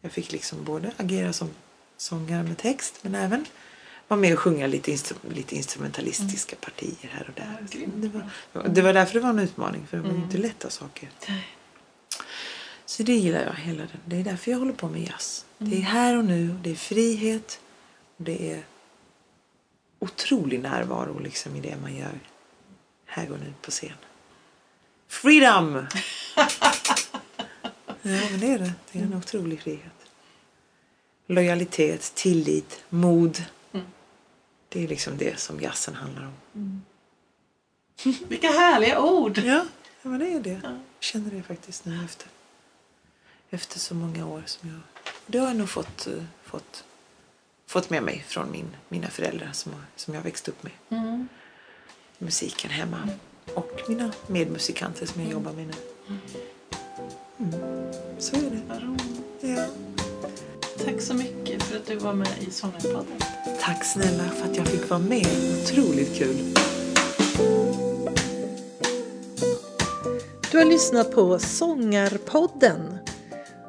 [0.00, 1.48] Jag fick liksom både agera som
[1.96, 3.44] sångare med text men även
[4.08, 7.56] vara med och sjunga lite, instru- lite instrumentalistiska partier här och där.
[7.72, 10.24] Ja, det, var, det var därför det var en utmaning för det var ju Mm.
[10.26, 11.08] inte lätta saker.
[12.86, 14.00] Så det gillar jag hela den.
[14.04, 15.44] Det är därför jag håller på med jazz.
[15.58, 17.60] Det är här och nu, det är frihet
[18.16, 18.62] och det är
[19.98, 22.20] otrolig närvaro liksom i det man gör
[23.10, 23.96] här och nu på scen.
[25.08, 25.74] Freedom!
[28.02, 28.72] ja, men det är det.
[28.92, 29.92] Det är en otrolig frihet.
[31.26, 33.44] Lojalitet, tillit, mod.
[33.72, 33.86] Mm.
[34.68, 36.82] Det är liksom det som jazzen handlar om.
[38.28, 39.38] Vilka härliga ord!
[39.38, 39.64] Ja,
[40.02, 40.60] ja men det är det.
[40.62, 42.28] Jag känner det faktiskt nu efter,
[43.50, 44.80] efter så många år som jag...
[45.26, 46.84] Det har jag nog fått, eh, fått,
[47.66, 50.72] fått med mig från min, mina föräldrar som, som jag växt upp med.
[50.88, 51.28] Mm.
[52.22, 53.08] Musiken hemma.
[53.54, 55.74] Och mina medmusikanter som jag jobbar med nu.
[57.38, 57.92] Mm.
[58.18, 58.60] Så är det.
[59.48, 59.64] Ja.
[60.84, 63.20] Tack så mycket för att du var med i Sångarpodden.
[63.60, 65.26] Tack snälla för att jag fick vara med.
[65.62, 66.36] Otroligt kul.
[70.50, 72.98] Du har lyssnat på Sångarpodden.